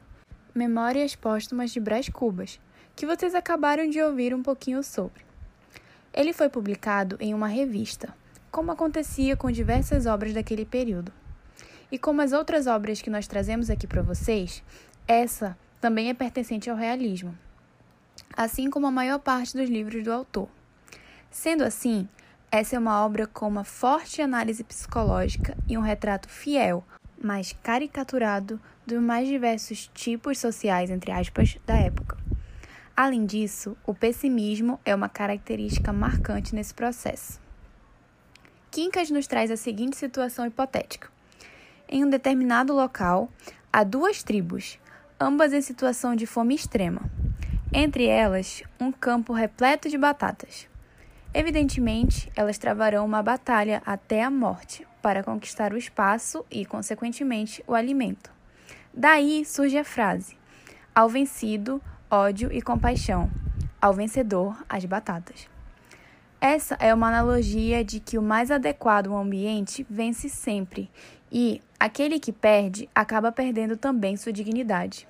Memórias 0.54 1.16
Póstumas 1.16 1.72
de 1.72 1.80
Brás 1.80 2.08
Cubas, 2.08 2.60
que 2.94 3.04
vocês 3.04 3.34
acabaram 3.34 3.90
de 3.90 4.00
ouvir 4.00 4.32
um 4.32 4.40
pouquinho 4.40 4.84
sobre. 4.84 5.24
Ele 6.12 6.32
foi 6.32 6.48
publicado 6.48 7.16
em 7.18 7.34
uma 7.34 7.48
revista, 7.48 8.14
como 8.52 8.70
acontecia 8.70 9.36
com 9.36 9.50
diversas 9.50 10.06
obras 10.06 10.32
daquele 10.32 10.64
período. 10.64 11.12
E 11.90 11.98
como 11.98 12.22
as 12.22 12.32
outras 12.32 12.68
obras 12.68 13.02
que 13.02 13.10
nós 13.10 13.26
trazemos 13.26 13.68
aqui 13.68 13.84
para 13.84 14.00
vocês, 14.00 14.62
essa 15.08 15.58
também 15.80 16.08
é 16.08 16.14
pertencente 16.14 16.70
ao 16.70 16.76
realismo, 16.76 17.36
assim 18.36 18.70
como 18.70 18.86
a 18.86 18.92
maior 18.92 19.18
parte 19.18 19.56
dos 19.56 19.68
livros 19.68 20.04
do 20.04 20.12
autor. 20.12 20.48
Sendo 21.32 21.64
assim, 21.64 22.08
essa 22.48 22.76
é 22.76 22.78
uma 22.78 23.04
obra 23.04 23.26
com 23.26 23.48
uma 23.48 23.64
forte 23.64 24.22
análise 24.22 24.62
psicológica 24.62 25.56
e 25.66 25.76
um 25.76 25.80
retrato 25.80 26.28
fiel, 26.28 26.84
mas 27.20 27.56
caricaturado, 27.60 28.60
dos 28.86 29.00
mais 29.00 29.28
diversos 29.28 29.90
tipos 29.94 30.38
sociais, 30.38 30.90
entre 30.90 31.10
aspas, 31.10 31.58
da 31.66 31.74
época. 31.74 32.16
Além 32.96 33.26
disso, 33.26 33.76
o 33.84 33.92
pessimismo 33.92 34.78
é 34.84 34.94
uma 34.94 35.08
característica 35.08 35.92
marcante 35.92 36.54
nesse 36.54 36.72
processo. 36.72 37.40
Quincas 38.70 39.10
nos 39.10 39.26
traz 39.26 39.50
a 39.50 39.56
seguinte 39.56 39.96
situação 39.96 40.46
hipotética. 40.46 41.08
Em 41.88 42.04
um 42.04 42.10
determinado 42.10 42.72
local, 42.72 43.28
há 43.72 43.84
duas 43.84 44.22
tribos, 44.22 44.78
ambas 45.18 45.52
em 45.52 45.60
situação 45.60 46.14
de 46.14 46.26
fome 46.26 46.54
extrema. 46.54 47.02
Entre 47.72 48.06
elas, 48.06 48.62
um 48.80 48.92
campo 48.92 49.32
repleto 49.32 49.88
de 49.88 49.98
batatas. 49.98 50.68
Evidentemente, 51.32 52.30
elas 52.36 52.58
travarão 52.58 53.04
uma 53.04 53.22
batalha 53.22 53.82
até 53.84 54.22
a 54.22 54.30
morte 54.30 54.86
para 55.02 55.24
conquistar 55.24 55.72
o 55.72 55.76
espaço 55.76 56.44
e, 56.48 56.64
consequentemente, 56.64 57.62
o 57.66 57.74
alimento. 57.74 58.33
Daí 58.96 59.44
surge 59.44 59.76
a 59.76 59.82
frase: 59.82 60.38
Ao 60.94 61.08
vencido, 61.08 61.82
ódio 62.08 62.52
e 62.52 62.62
compaixão. 62.62 63.28
Ao 63.82 63.92
vencedor, 63.92 64.56
as 64.68 64.84
batatas. 64.84 65.48
Essa 66.40 66.76
é 66.78 66.94
uma 66.94 67.08
analogia 67.08 67.84
de 67.84 67.98
que 67.98 68.16
o 68.16 68.22
mais 68.22 68.52
adequado 68.52 69.08
ao 69.08 69.18
ambiente 69.18 69.84
vence 69.90 70.28
sempre 70.28 70.88
e 71.30 71.60
aquele 71.80 72.20
que 72.20 72.32
perde 72.32 72.88
acaba 72.94 73.32
perdendo 73.32 73.76
também 73.76 74.16
sua 74.16 74.32
dignidade. 74.32 75.08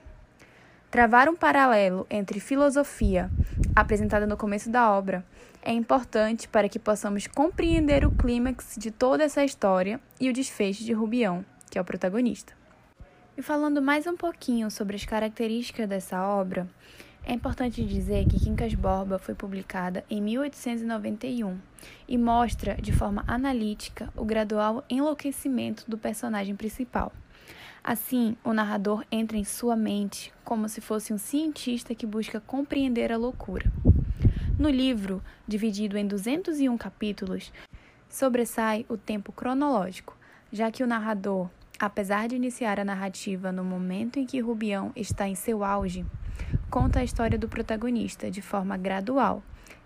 Travar 0.91 1.29
um 1.29 1.37
paralelo 1.37 2.07
entre 2.09 2.41
filosofia, 2.41 3.31
apresentada 3.77 4.27
no 4.27 4.37
começo 4.37 4.71
da 4.71 4.91
obra, 4.91 5.23
é 5.61 5.73
importante 5.73 6.49
para 6.49 6.71
que 6.71 6.79
possamos 6.79 7.27
compreender 7.27 8.07
o 8.07 8.13
clímax 8.13 8.77
de 8.79 8.91
toda 8.91 9.25
essa 9.25 9.45
história 9.45 10.01
e 10.19 10.31
o 10.31 10.33
desfecho 10.33 10.85
de 10.85 10.93
Rubião, 10.95 11.45
que 11.71 11.77
é 11.77 11.81
o 11.81 11.85
protagonista. 11.85 12.64
E 13.37 13.43
falando 13.43 13.83
mais 13.83 14.07
um 14.07 14.17
pouquinho 14.17 14.71
sobre 14.71 14.95
as 14.95 15.05
características 15.05 15.89
dessa 15.89 16.25
obra, 16.25 16.69
é 17.25 17.33
importante 17.33 17.85
dizer 17.85 18.29
que 18.29 18.39
Quincas 18.39 18.75
Borba 18.75 19.19
foi 19.19 19.35
publicada 19.35 20.05
em 20.09 20.23
1891 20.23 21.59
e 22.07 22.17
mostra 22.17 22.77
de 22.77 22.93
forma 22.93 23.25
analítica 23.27 24.09
o 24.15 24.25
gradual 24.25 24.85
enlouquecimento 24.89 25.83
do 25.91 25.99
personagem 25.99 26.55
principal. 26.55 27.13
Assim, 27.83 28.37
o 28.45 28.53
narrador 28.53 29.05
entra 29.11 29.37
em 29.37 29.43
sua 29.43 29.75
mente 29.75 30.33
como 30.45 30.69
se 30.69 30.81
fosse 30.81 31.13
um 31.13 31.19
cientista 31.19 31.93
que 31.93 32.07
busca 32.07 32.41
compreender 32.41 33.11
a 33.11 33.17
loucura. 33.17 33.69
No 34.57 34.71
livro, 34.71 35.21
dividido 35.47 35.99
em 35.99 36.07
201 36.07 36.79
capítulos, 36.79 37.53
sobressai 38.09 38.87
o 38.89 38.97
tempo 38.97 39.33
cronológico, 39.33 40.17
já 40.53 40.71
que 40.71 40.85
o 40.85 40.87
narrador, 40.87 41.51
apesar 41.79 42.29
de 42.29 42.37
iniciar 42.37 42.79
a 42.79 42.85
narrativa 42.85 43.53
no 43.53 43.65
momento 43.65 44.19
em 44.19 44.27
que 44.27 44.41
Rubião 44.41 44.93
está 44.95 45.29
em 45.29 45.35
seu 45.35 45.65
auge, 45.65 46.05
conta 46.71 47.01
a 47.01 47.05
história 47.05 47.39
do 47.39 47.49
protagonista 47.49 48.31
de 48.31 48.41
forma 48.41 48.77
gradual, 48.77 49.43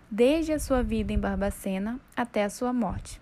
desde 0.09 0.53
a 0.53 0.59
sua 0.59 0.81
vida 0.81 1.13
em 1.13 1.19
Barbacena 1.19 1.99
até 2.15 2.43
a 2.43 2.49
sua 2.49 2.73
morte. 2.73 3.21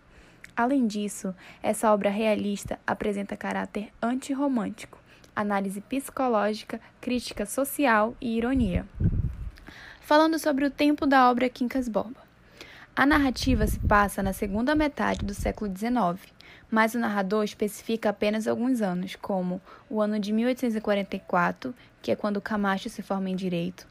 Além 0.55 0.87
disso, 0.87 1.35
essa 1.61 1.93
obra 1.93 2.09
realista 2.09 2.79
apresenta 2.85 3.37
caráter 3.37 3.91
antirromântico, 4.01 4.99
análise 5.35 5.81
psicológica, 5.81 6.79
crítica 6.99 7.45
social 7.45 8.15
e 8.19 8.37
ironia 8.37 8.85
falando 10.07 10.39
sobre 10.39 10.63
o 10.63 10.71
tempo 10.71 11.05
da 11.05 11.29
obra 11.29 11.49
Quincas 11.49 11.89
Borba. 11.89 12.21
A 12.95 13.05
narrativa 13.05 13.67
se 13.67 13.77
passa 13.77 14.23
na 14.23 14.31
segunda 14.31 14.73
metade 14.73 15.25
do 15.25 15.33
século 15.33 15.69
XIX, 15.69 16.33
mas 16.69 16.93
o 16.93 16.99
narrador 16.99 17.43
especifica 17.43 18.09
apenas 18.09 18.47
alguns 18.47 18.81
anos, 18.81 19.15
como 19.15 19.61
o 19.89 20.01
ano 20.01 20.19
de 20.19 20.33
1844, 20.33 21.73
que 22.01 22.11
é 22.11 22.15
quando 22.15 22.41
Camacho 22.41 22.89
se 22.89 23.01
forma 23.01 23.29
em 23.29 23.35
direito, 23.35 23.87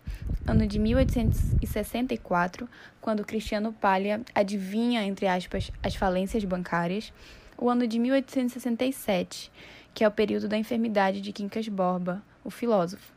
ano 0.46 0.66
de 0.66 0.78
1864, 0.78 2.68
quando 3.00 3.24
Cristiano 3.24 3.72
Palha 3.72 4.20
adivinha, 4.34 5.02
entre 5.04 5.26
aspas, 5.26 5.72
as 5.82 5.94
falências 5.94 6.44
bancárias, 6.44 7.12
o 7.58 7.70
ano 7.70 7.86
de 7.86 7.98
1867, 7.98 9.50
que 9.94 10.04
é 10.04 10.08
o 10.08 10.12
período 10.12 10.48
da 10.48 10.58
enfermidade 10.58 11.20
de 11.22 11.32
Quincas 11.32 11.68
Borba, 11.68 12.22
o 12.44 12.50
filósofo, 12.50 13.14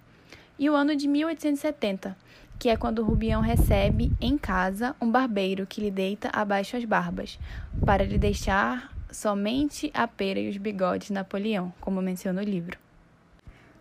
e 0.57 0.69
o 0.69 0.75
ano 0.75 0.95
de 0.95 1.07
1870, 1.07 2.15
que 2.57 2.69
é 2.69 2.75
quando 2.75 3.03
Rubião 3.03 3.41
recebe 3.41 4.11
em 4.19 4.37
casa 4.37 4.95
um 5.01 5.09
barbeiro 5.09 5.65
que 5.65 5.79
lhe 5.81 5.91
deita 5.91 6.29
abaixo 6.33 6.75
as 6.75 6.83
barbas, 6.83 7.39
para 7.85 8.03
lhe 8.03 8.17
deixar 8.17 8.93
somente 9.11 9.91
a 9.93 10.07
pera 10.07 10.39
e 10.39 10.49
os 10.49 10.57
bigodes 10.57 11.09
Napoleão, 11.09 11.73
como 11.79 12.01
menciona 12.01 12.41
o 12.41 12.45
livro. 12.45 12.77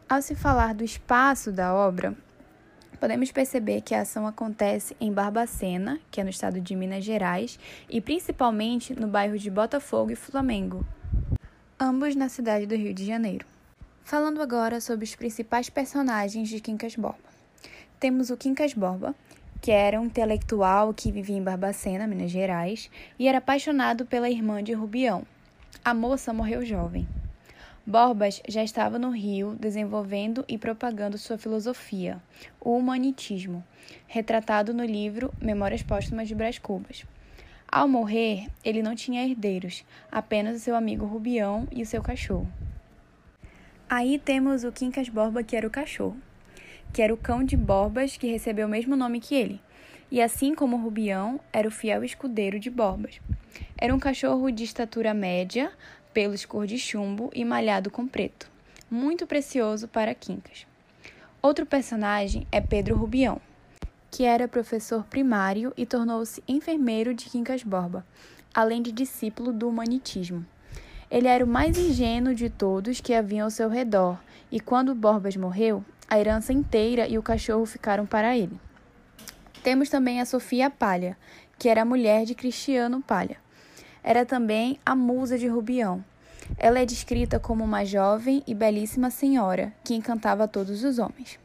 Ao 0.08 0.22
se 0.22 0.34
falar 0.34 0.74
do 0.74 0.82
espaço 0.82 1.52
da 1.52 1.74
obra, 1.74 2.14
podemos 2.98 3.30
perceber 3.30 3.82
que 3.82 3.94
a 3.94 4.00
ação 4.00 4.26
acontece 4.26 4.96
em 5.00 5.12
Barbacena, 5.12 6.00
que 6.10 6.20
é 6.20 6.24
no 6.24 6.30
estado 6.30 6.60
de 6.60 6.74
Minas 6.74 7.04
Gerais, 7.04 7.58
e 7.88 8.00
principalmente 8.00 8.98
no 8.98 9.06
bairro 9.06 9.38
de 9.38 9.50
Botafogo 9.50 10.10
e 10.10 10.16
Flamengo, 10.16 10.86
ambos 11.78 12.16
na 12.16 12.28
cidade 12.28 12.66
do 12.66 12.74
Rio 12.74 12.94
de 12.94 13.04
Janeiro. 13.04 13.46
Falando 14.02 14.40
agora 14.40 14.80
sobre 14.80 15.04
os 15.04 15.14
principais 15.14 15.68
personagens 15.68 16.48
de 16.48 16.60
Quincas 16.60 16.96
Borba. 16.96 17.18
Temos 18.00 18.30
o 18.30 18.36
Quincas 18.36 18.72
Borba, 18.72 19.14
que 19.60 19.70
era 19.70 20.00
um 20.00 20.06
intelectual 20.06 20.94
que 20.94 21.12
vivia 21.12 21.36
em 21.36 21.42
Barbacena, 21.42 22.06
Minas 22.06 22.30
Gerais, 22.30 22.90
e 23.18 23.28
era 23.28 23.38
apaixonado 23.38 24.06
pela 24.06 24.30
irmã 24.30 24.62
de 24.62 24.72
Rubião. 24.72 25.24
A 25.84 25.92
moça 25.92 26.32
morreu 26.32 26.64
jovem. 26.64 27.06
Borbas 27.86 28.42
já 28.46 28.62
estava 28.62 28.98
no 28.98 29.10
Rio 29.10 29.56
desenvolvendo 29.58 30.44
e 30.46 30.58
propagando 30.58 31.16
sua 31.16 31.38
filosofia, 31.38 32.20
o 32.60 32.76
humanitismo, 32.76 33.64
retratado 34.06 34.74
no 34.74 34.84
livro 34.84 35.32
Memórias 35.40 35.82
Póstumas 35.82 36.28
de 36.28 36.34
Brás 36.34 36.58
Cubas. 36.58 37.06
Ao 37.66 37.88
morrer, 37.88 38.48
ele 38.62 38.82
não 38.82 38.94
tinha 38.94 39.26
herdeiros, 39.26 39.84
apenas 40.12 40.56
o 40.56 40.60
seu 40.60 40.76
amigo 40.76 41.06
Rubião 41.06 41.66
e 41.72 41.82
o 41.82 41.86
seu 41.86 42.02
cachorro. 42.02 42.46
Aí 43.88 44.18
temos 44.18 44.64
o 44.64 44.72
Quincas 44.72 45.08
Borba, 45.08 45.42
que 45.42 45.56
era 45.56 45.66
o 45.66 45.70
cachorro, 45.70 46.16
que 46.92 47.02
era 47.02 47.12
o 47.12 47.16
cão 47.16 47.44
de 47.44 47.56
Borbas 47.56 48.16
que 48.16 48.26
recebeu 48.26 48.66
o 48.66 48.70
mesmo 48.70 48.96
nome 48.96 49.20
que 49.20 49.34
ele, 49.34 49.60
e 50.10 50.22
assim 50.22 50.54
como 50.54 50.76
Rubião, 50.76 51.38
era 51.52 51.68
o 51.68 51.70
fiel 51.70 52.02
escudeiro 52.02 52.58
de 52.58 52.70
Borbas. 52.70 53.20
Era 53.76 53.94
um 53.94 53.98
cachorro 53.98 54.50
de 54.50 54.64
estatura 54.64 55.12
média, 55.12 55.70
pelos 56.12 56.44
cor 56.44 56.66
de 56.66 56.78
chumbo 56.78 57.30
e 57.34 57.44
malhado 57.44 57.90
com 57.90 58.06
preto, 58.06 58.50
muito 58.90 59.26
precioso 59.26 59.86
para 59.86 60.14
Quincas. 60.14 60.66
Outro 61.40 61.66
personagem 61.66 62.46
é 62.50 62.60
Pedro 62.60 62.96
Rubião, 62.96 63.40
que 64.10 64.24
era 64.24 64.48
professor 64.48 65.04
primário 65.04 65.72
e 65.76 65.86
tornou-se 65.86 66.42
enfermeiro 66.48 67.14
de 67.14 67.26
Quincas 67.26 67.62
Borba, 67.62 68.04
além 68.54 68.82
de 68.82 68.90
discípulo 68.90 69.52
do 69.52 69.68
humanitismo. 69.68 70.44
Ele 71.10 71.28
era 71.28 71.44
o 71.44 71.48
mais 71.48 71.78
ingênuo 71.78 72.34
de 72.34 72.50
todos 72.50 73.00
que 73.00 73.14
haviam 73.14 73.44
ao 73.44 73.50
seu 73.50 73.68
redor, 73.68 74.18
e 74.50 74.58
quando 74.58 74.94
Borbas 74.94 75.36
morreu, 75.36 75.84
a 76.08 76.18
herança 76.18 76.52
inteira 76.52 77.06
e 77.06 77.18
o 77.18 77.22
cachorro 77.22 77.66
ficaram 77.66 78.06
para 78.06 78.36
ele. 78.36 78.58
Temos 79.62 79.88
também 79.88 80.20
a 80.20 80.24
Sofia 80.24 80.70
Palha, 80.70 81.16
que 81.58 81.68
era 81.68 81.82
a 81.82 81.84
mulher 81.84 82.24
de 82.24 82.34
Cristiano 82.34 83.02
Palha 83.02 83.36
era 84.08 84.24
também 84.24 84.78
a 84.86 84.96
musa 84.96 85.36
de 85.36 85.46
Rubião. 85.46 86.02
Ela 86.56 86.78
é 86.78 86.86
descrita 86.86 87.38
como 87.38 87.62
uma 87.62 87.84
jovem 87.84 88.42
e 88.46 88.54
belíssima 88.54 89.10
senhora 89.10 89.70
que 89.84 89.94
encantava 89.94 90.48
todos 90.48 90.82
os 90.82 90.98
homens. 90.98 91.38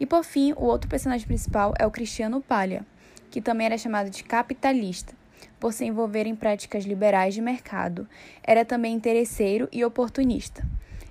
E 0.00 0.06
por 0.06 0.24
fim, 0.24 0.54
o 0.54 0.64
outro 0.64 0.88
personagem 0.88 1.26
principal 1.26 1.74
é 1.78 1.86
o 1.86 1.90
Cristiano 1.90 2.40
Palha, 2.40 2.86
que 3.30 3.42
também 3.42 3.66
era 3.66 3.76
chamado 3.76 4.08
de 4.08 4.24
capitalista, 4.24 5.12
por 5.60 5.72
se 5.74 5.84
envolver 5.84 6.26
em 6.26 6.34
práticas 6.34 6.84
liberais 6.84 7.34
de 7.34 7.42
mercado. 7.42 8.08
Era 8.42 8.64
também 8.64 8.94
interesseiro 8.94 9.68
e 9.70 9.84
oportunista. 9.84 10.64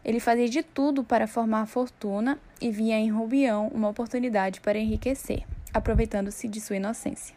Ele 0.07 0.21
fazia 0.21 0.47
de 0.47 0.63
tudo 0.63 1.03
para 1.03 1.27
formar 1.27 1.65
fortuna 1.65 2.39
e 2.61 2.71
via 2.71 2.95
em 2.97 3.11
Rubião 3.11 3.67
uma 3.67 3.89
oportunidade 3.89 4.61
para 4.61 4.79
enriquecer, 4.79 5.43
aproveitando-se 5.73 6.47
de 6.47 6.61
sua 6.61 6.77
inocência. 6.77 7.35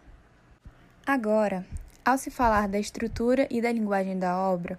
Agora, 1.05 1.67
ao 2.05 2.17
se 2.17 2.31
falar 2.31 2.69
da 2.69 2.79
estrutura 2.79 3.49
e 3.51 3.61
da 3.61 3.73
linguagem 3.73 4.17
da 4.17 4.39
obra, 4.39 4.79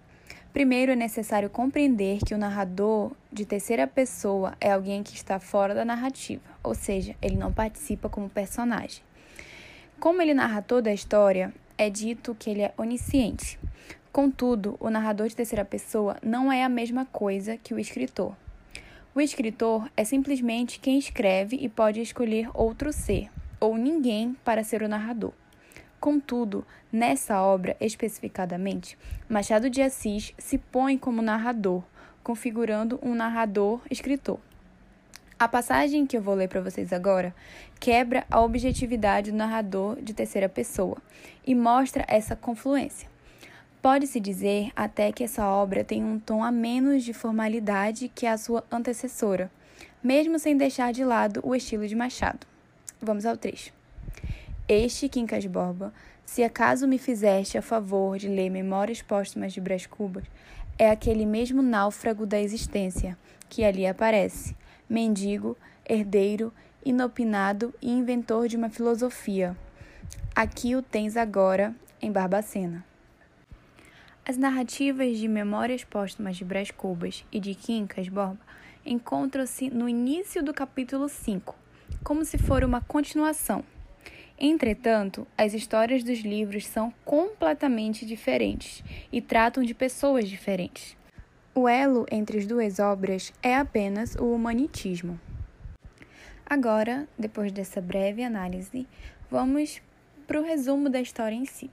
primeiro 0.54 0.93
é 0.93 0.95
necessário 0.95 1.49
compreender 1.49 2.19
que 2.25 2.34
o 2.34 2.38
narrador 2.38 3.12
de 3.30 3.45
terceira 3.45 3.86
pessoa 3.86 4.54
é 4.62 4.71
alguém 4.71 5.04
que 5.04 5.13
está 5.13 5.38
fora 5.38 5.75
da 5.75 5.84
narrativa, 5.84 6.43
ou 6.63 6.73
seja, 6.73 7.13
ele 7.21 7.36
não 7.36 7.51
participa 7.51 8.08
como 8.08 8.30
personagem. 8.30 9.04
Como 9.99 10.21
ele 10.21 10.34
narra 10.34 10.62
toda 10.62 10.89
a 10.89 10.93
história, 10.93 11.54
é 11.77 11.89
dito 11.89 12.34
que 12.39 12.49
ele 12.49 12.62
é 12.62 12.73
onisciente. 12.77 13.60
Contudo, 14.12 14.76
o 14.78 14.89
narrador 14.89 15.30
de 15.30 15.36
terceira 15.38 15.63
pessoa 15.63 16.17
não 16.21 16.52
é 16.52 16.65
a 16.65 16.69
mesma 16.69 17.06
coisa 17.06 17.56
que 17.56 17.74
o 17.74 17.80
escritor. 17.80 18.36
O 19.15 19.21
escritor 19.21 19.89
é 19.95 20.04
simplesmente 20.04 20.82
quem 20.82 21.00
escreve 21.00 21.56
e 21.56 21.69
pode 21.69 22.02
escolher 22.02 22.50
outro 22.54 22.91
ser, 22.91 23.30
ou 23.58 23.78
ninguém, 23.78 24.36
para 24.43 24.65
ser 24.65 24.82
o 24.84 24.89
narrador. 24.89 25.32
Contudo, 25.97 26.65
nessa 26.91 27.41
obra 27.41 27.78
especificadamente, 27.80 28.97
Machado 29.30 29.69
de 29.69 29.82
Assis 29.82 30.34
se 30.38 30.58
põe 30.58 30.97
como 30.97 31.21
narrador, 31.21 31.82
configurando 32.21 33.00
um 33.02 33.15
narrador-escritor. 33.15 34.39
A 35.39 35.47
passagem 35.47 36.06
que 36.06 36.17
eu 36.17 36.21
vou 36.21 36.36
ler 36.36 36.50
para 36.50 36.60
vocês 36.60 36.91
agora 36.91 37.34
quebra 37.80 38.26
a 38.30 38.41
objetividade 38.41 39.32
do 39.32 39.38
narrador 39.38 40.02
de 40.02 40.13
terceira 40.13 40.50
pessoa 40.50 40.97
e 41.47 41.56
mostra 41.56 42.04
essa 42.10 42.36
confluência. 42.36 43.11
Pode-se 43.81 44.19
dizer 44.19 44.71
até 44.75 45.11
que 45.11 45.23
essa 45.23 45.47
obra 45.47 45.83
tem 45.83 46.03
um 46.03 46.19
tom 46.19 46.43
a 46.43 46.51
menos 46.51 47.03
de 47.03 47.13
formalidade 47.13 48.11
que 48.13 48.27
a 48.27 48.37
sua 48.37 48.63
antecessora, 48.71 49.51
mesmo 50.03 50.37
sem 50.37 50.55
deixar 50.55 50.93
de 50.93 51.03
lado 51.03 51.39
o 51.43 51.55
estilo 51.55 51.87
de 51.87 51.95
Machado. 51.95 52.45
Vamos 53.01 53.25
ao 53.25 53.35
trecho. 53.35 53.73
Este, 54.67 55.09
Quincas 55.09 55.47
Borba, 55.47 55.91
se 56.23 56.43
acaso 56.43 56.87
me 56.87 56.99
fizeste 56.99 57.57
a 57.57 57.61
favor 57.61 58.19
de 58.19 58.27
ler 58.27 58.51
Memórias 58.51 59.01
Póstumas 59.01 59.51
de 59.51 59.59
Brás 59.59 59.87
Cubas, 59.87 60.25
é 60.77 60.91
aquele 60.91 61.25
mesmo 61.25 61.63
náufrago 61.63 62.27
da 62.27 62.39
existência 62.39 63.17
que 63.49 63.63
ali 63.63 63.87
aparece, 63.87 64.55
mendigo, 64.87 65.57
herdeiro, 65.83 66.53
inopinado 66.85 67.73
e 67.81 67.91
inventor 67.91 68.47
de 68.47 68.57
uma 68.57 68.69
filosofia. 68.69 69.57
Aqui 70.35 70.75
o 70.75 70.83
tens 70.83 71.17
agora, 71.17 71.75
em 71.99 72.11
Barbacena. 72.11 72.90
As 74.31 74.37
narrativas 74.37 75.17
de 75.17 75.27
Memórias 75.27 75.83
Póstumas 75.83 76.37
de 76.37 76.45
Brás 76.45 76.71
Cubas 76.71 77.25
e 77.33 77.37
de 77.37 77.53
Quincas 77.53 78.07
Borba 78.07 78.39
encontram-se 78.85 79.69
no 79.69 79.89
início 79.89 80.41
do 80.41 80.53
capítulo 80.53 81.09
5, 81.09 81.53
como 82.01 82.23
se 82.23 82.37
for 82.37 82.63
uma 82.63 82.79
continuação. 82.79 83.61
Entretanto, 84.39 85.27
as 85.37 85.53
histórias 85.53 86.01
dos 86.01 86.19
livros 86.19 86.65
são 86.65 86.93
completamente 87.03 88.05
diferentes 88.05 88.81
e 89.11 89.19
tratam 89.19 89.63
de 89.63 89.73
pessoas 89.73 90.29
diferentes. 90.29 90.95
O 91.53 91.67
elo 91.67 92.05
entre 92.09 92.37
as 92.37 92.45
duas 92.45 92.79
obras 92.79 93.33
é 93.43 93.57
apenas 93.57 94.15
o 94.15 94.33
humanitismo. 94.33 95.19
Agora, 96.45 97.05
depois 97.19 97.51
dessa 97.51 97.81
breve 97.81 98.23
análise, 98.23 98.87
vamos 99.29 99.81
para 100.25 100.39
o 100.39 100.45
resumo 100.45 100.89
da 100.89 101.01
história 101.01 101.35
em 101.35 101.43
si. 101.43 101.69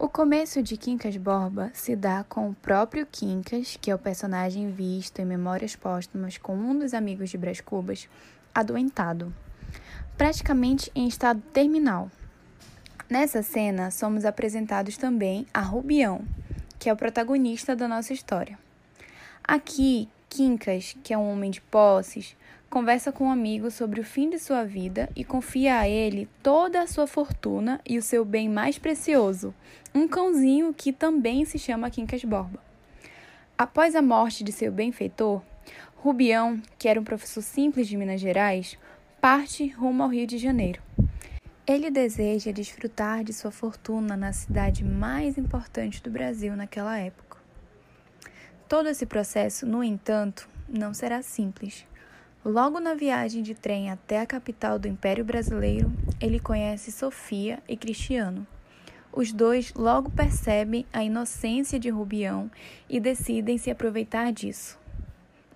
O 0.00 0.08
começo 0.08 0.62
de 0.62 0.76
Quincas 0.76 1.16
Borba 1.16 1.72
se 1.74 1.96
dá 1.96 2.24
com 2.28 2.48
o 2.48 2.54
próprio 2.54 3.04
Quincas, 3.04 3.76
que 3.80 3.90
é 3.90 3.94
o 3.96 3.98
personagem 3.98 4.70
visto 4.70 5.18
em 5.18 5.24
Memórias 5.24 5.74
Póstumas 5.74 6.38
com 6.38 6.54
um 6.54 6.78
dos 6.78 6.94
amigos 6.94 7.30
de 7.30 7.36
Brás 7.36 7.60
Cubas, 7.60 8.08
adoentado 8.54 9.34
praticamente 10.16 10.88
em 10.94 11.08
estado 11.08 11.42
terminal. 11.52 12.08
Nessa 13.10 13.42
cena, 13.42 13.90
somos 13.90 14.24
apresentados 14.24 14.96
também 14.96 15.48
a 15.52 15.60
Rubião, 15.60 16.24
que 16.78 16.88
é 16.88 16.92
o 16.92 16.96
protagonista 16.96 17.74
da 17.74 17.88
nossa 17.88 18.12
história. 18.12 18.56
Aqui, 19.42 20.08
Quincas, 20.28 20.96
que 21.02 21.12
é 21.12 21.18
um 21.18 21.32
homem 21.32 21.50
de 21.50 21.60
posses, 21.60 22.36
conversa 22.70 23.10
com 23.10 23.24
um 23.24 23.30
amigo 23.30 23.70
sobre 23.70 24.00
o 24.00 24.04
fim 24.04 24.28
de 24.28 24.38
sua 24.38 24.62
vida 24.62 25.08
e 25.16 25.24
confia 25.24 25.78
a 25.78 25.88
ele 25.88 26.28
toda 26.42 26.82
a 26.82 26.86
sua 26.86 27.06
fortuna 27.06 27.80
e 27.84 27.96
o 27.96 28.02
seu 28.02 28.24
bem 28.24 28.48
mais 28.48 28.78
precioso, 28.78 29.54
um 29.94 30.06
cãozinho 30.06 30.72
que 30.74 30.92
também 30.92 31.44
se 31.44 31.58
chama 31.58 31.90
Quincas 31.90 32.24
Borba. 32.24 32.62
Após 33.56 33.94
a 33.96 34.02
morte 34.02 34.44
de 34.44 34.52
seu 34.52 34.70
benfeitor, 34.70 35.42
Rubião, 35.96 36.62
que 36.78 36.88
era 36.88 37.00
um 37.00 37.04
professor 37.04 37.42
simples 37.42 37.88
de 37.88 37.96
Minas 37.96 38.20
Gerais, 38.20 38.78
parte 39.20 39.66
rumo 39.66 40.04
ao 40.04 40.08
Rio 40.08 40.26
de 40.26 40.38
Janeiro. 40.38 40.80
Ele 41.66 41.90
deseja 41.90 42.52
desfrutar 42.52 43.24
de 43.24 43.32
sua 43.32 43.50
fortuna 43.50 44.16
na 44.16 44.32
cidade 44.32 44.84
mais 44.84 45.36
importante 45.36 46.02
do 46.02 46.10
Brasil 46.10 46.54
naquela 46.56 46.98
época. 46.98 47.36
Todo 48.68 48.88
esse 48.88 49.04
processo, 49.06 49.66
no 49.66 49.82
entanto, 49.82 50.48
não 50.68 50.94
será 50.94 51.20
simples. 51.20 51.84
Logo 52.44 52.78
na 52.78 52.94
viagem 52.94 53.42
de 53.42 53.54
trem 53.54 53.90
até 53.90 54.20
a 54.20 54.26
capital 54.26 54.78
do 54.78 54.86
Império 54.86 55.24
Brasileiro, 55.24 55.92
ele 56.20 56.38
conhece 56.38 56.92
Sofia 56.92 57.62
e 57.68 57.76
Cristiano. 57.76 58.46
Os 59.18 59.32
dois 59.32 59.74
logo 59.74 60.12
percebem 60.12 60.86
a 60.92 61.02
inocência 61.02 61.76
de 61.76 61.88
Rubião 61.88 62.48
e 62.88 63.00
decidem 63.00 63.58
se 63.58 63.68
aproveitar 63.68 64.32
disso. 64.32 64.78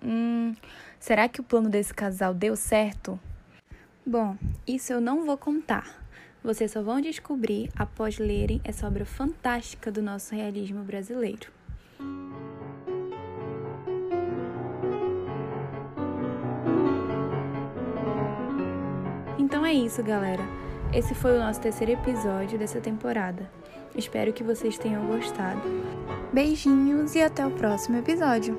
Hum, 0.03 0.53
será 0.99 1.29
que 1.29 1.39
o 1.39 1.43
plano 1.45 1.69
desse 1.69 1.93
casal 1.93 2.33
deu 2.33 2.57
certo? 2.57 3.17
Bom, 4.05 4.35
isso 4.67 4.91
eu 4.91 4.99
não 4.99 5.25
vou 5.25 5.37
contar. 5.37 6.03
Vocês 6.43 6.71
só 6.71 6.83
vão 6.83 6.99
descobrir 6.99 7.69
após 7.73 8.17
lerem 8.17 8.59
essa 8.65 8.85
obra 8.85 9.05
fantástica 9.05 9.89
do 9.89 10.01
nosso 10.01 10.35
realismo 10.35 10.83
brasileiro. 10.83 11.49
Então 19.39 19.65
é 19.65 19.73
isso, 19.73 20.03
galera. 20.03 20.62
Esse 20.93 21.15
foi 21.15 21.35
o 21.35 21.39
nosso 21.39 21.59
terceiro 21.59 21.93
episódio 21.93 22.59
dessa 22.59 22.79
temporada. 22.79 23.49
Espero 23.95 24.31
que 24.31 24.43
vocês 24.43 24.77
tenham 24.77 25.07
gostado. 25.07 25.61
Beijinhos 26.31 27.15
e 27.15 27.21
até 27.21 27.45
o 27.45 27.51
próximo 27.51 27.97
episódio. 27.97 28.57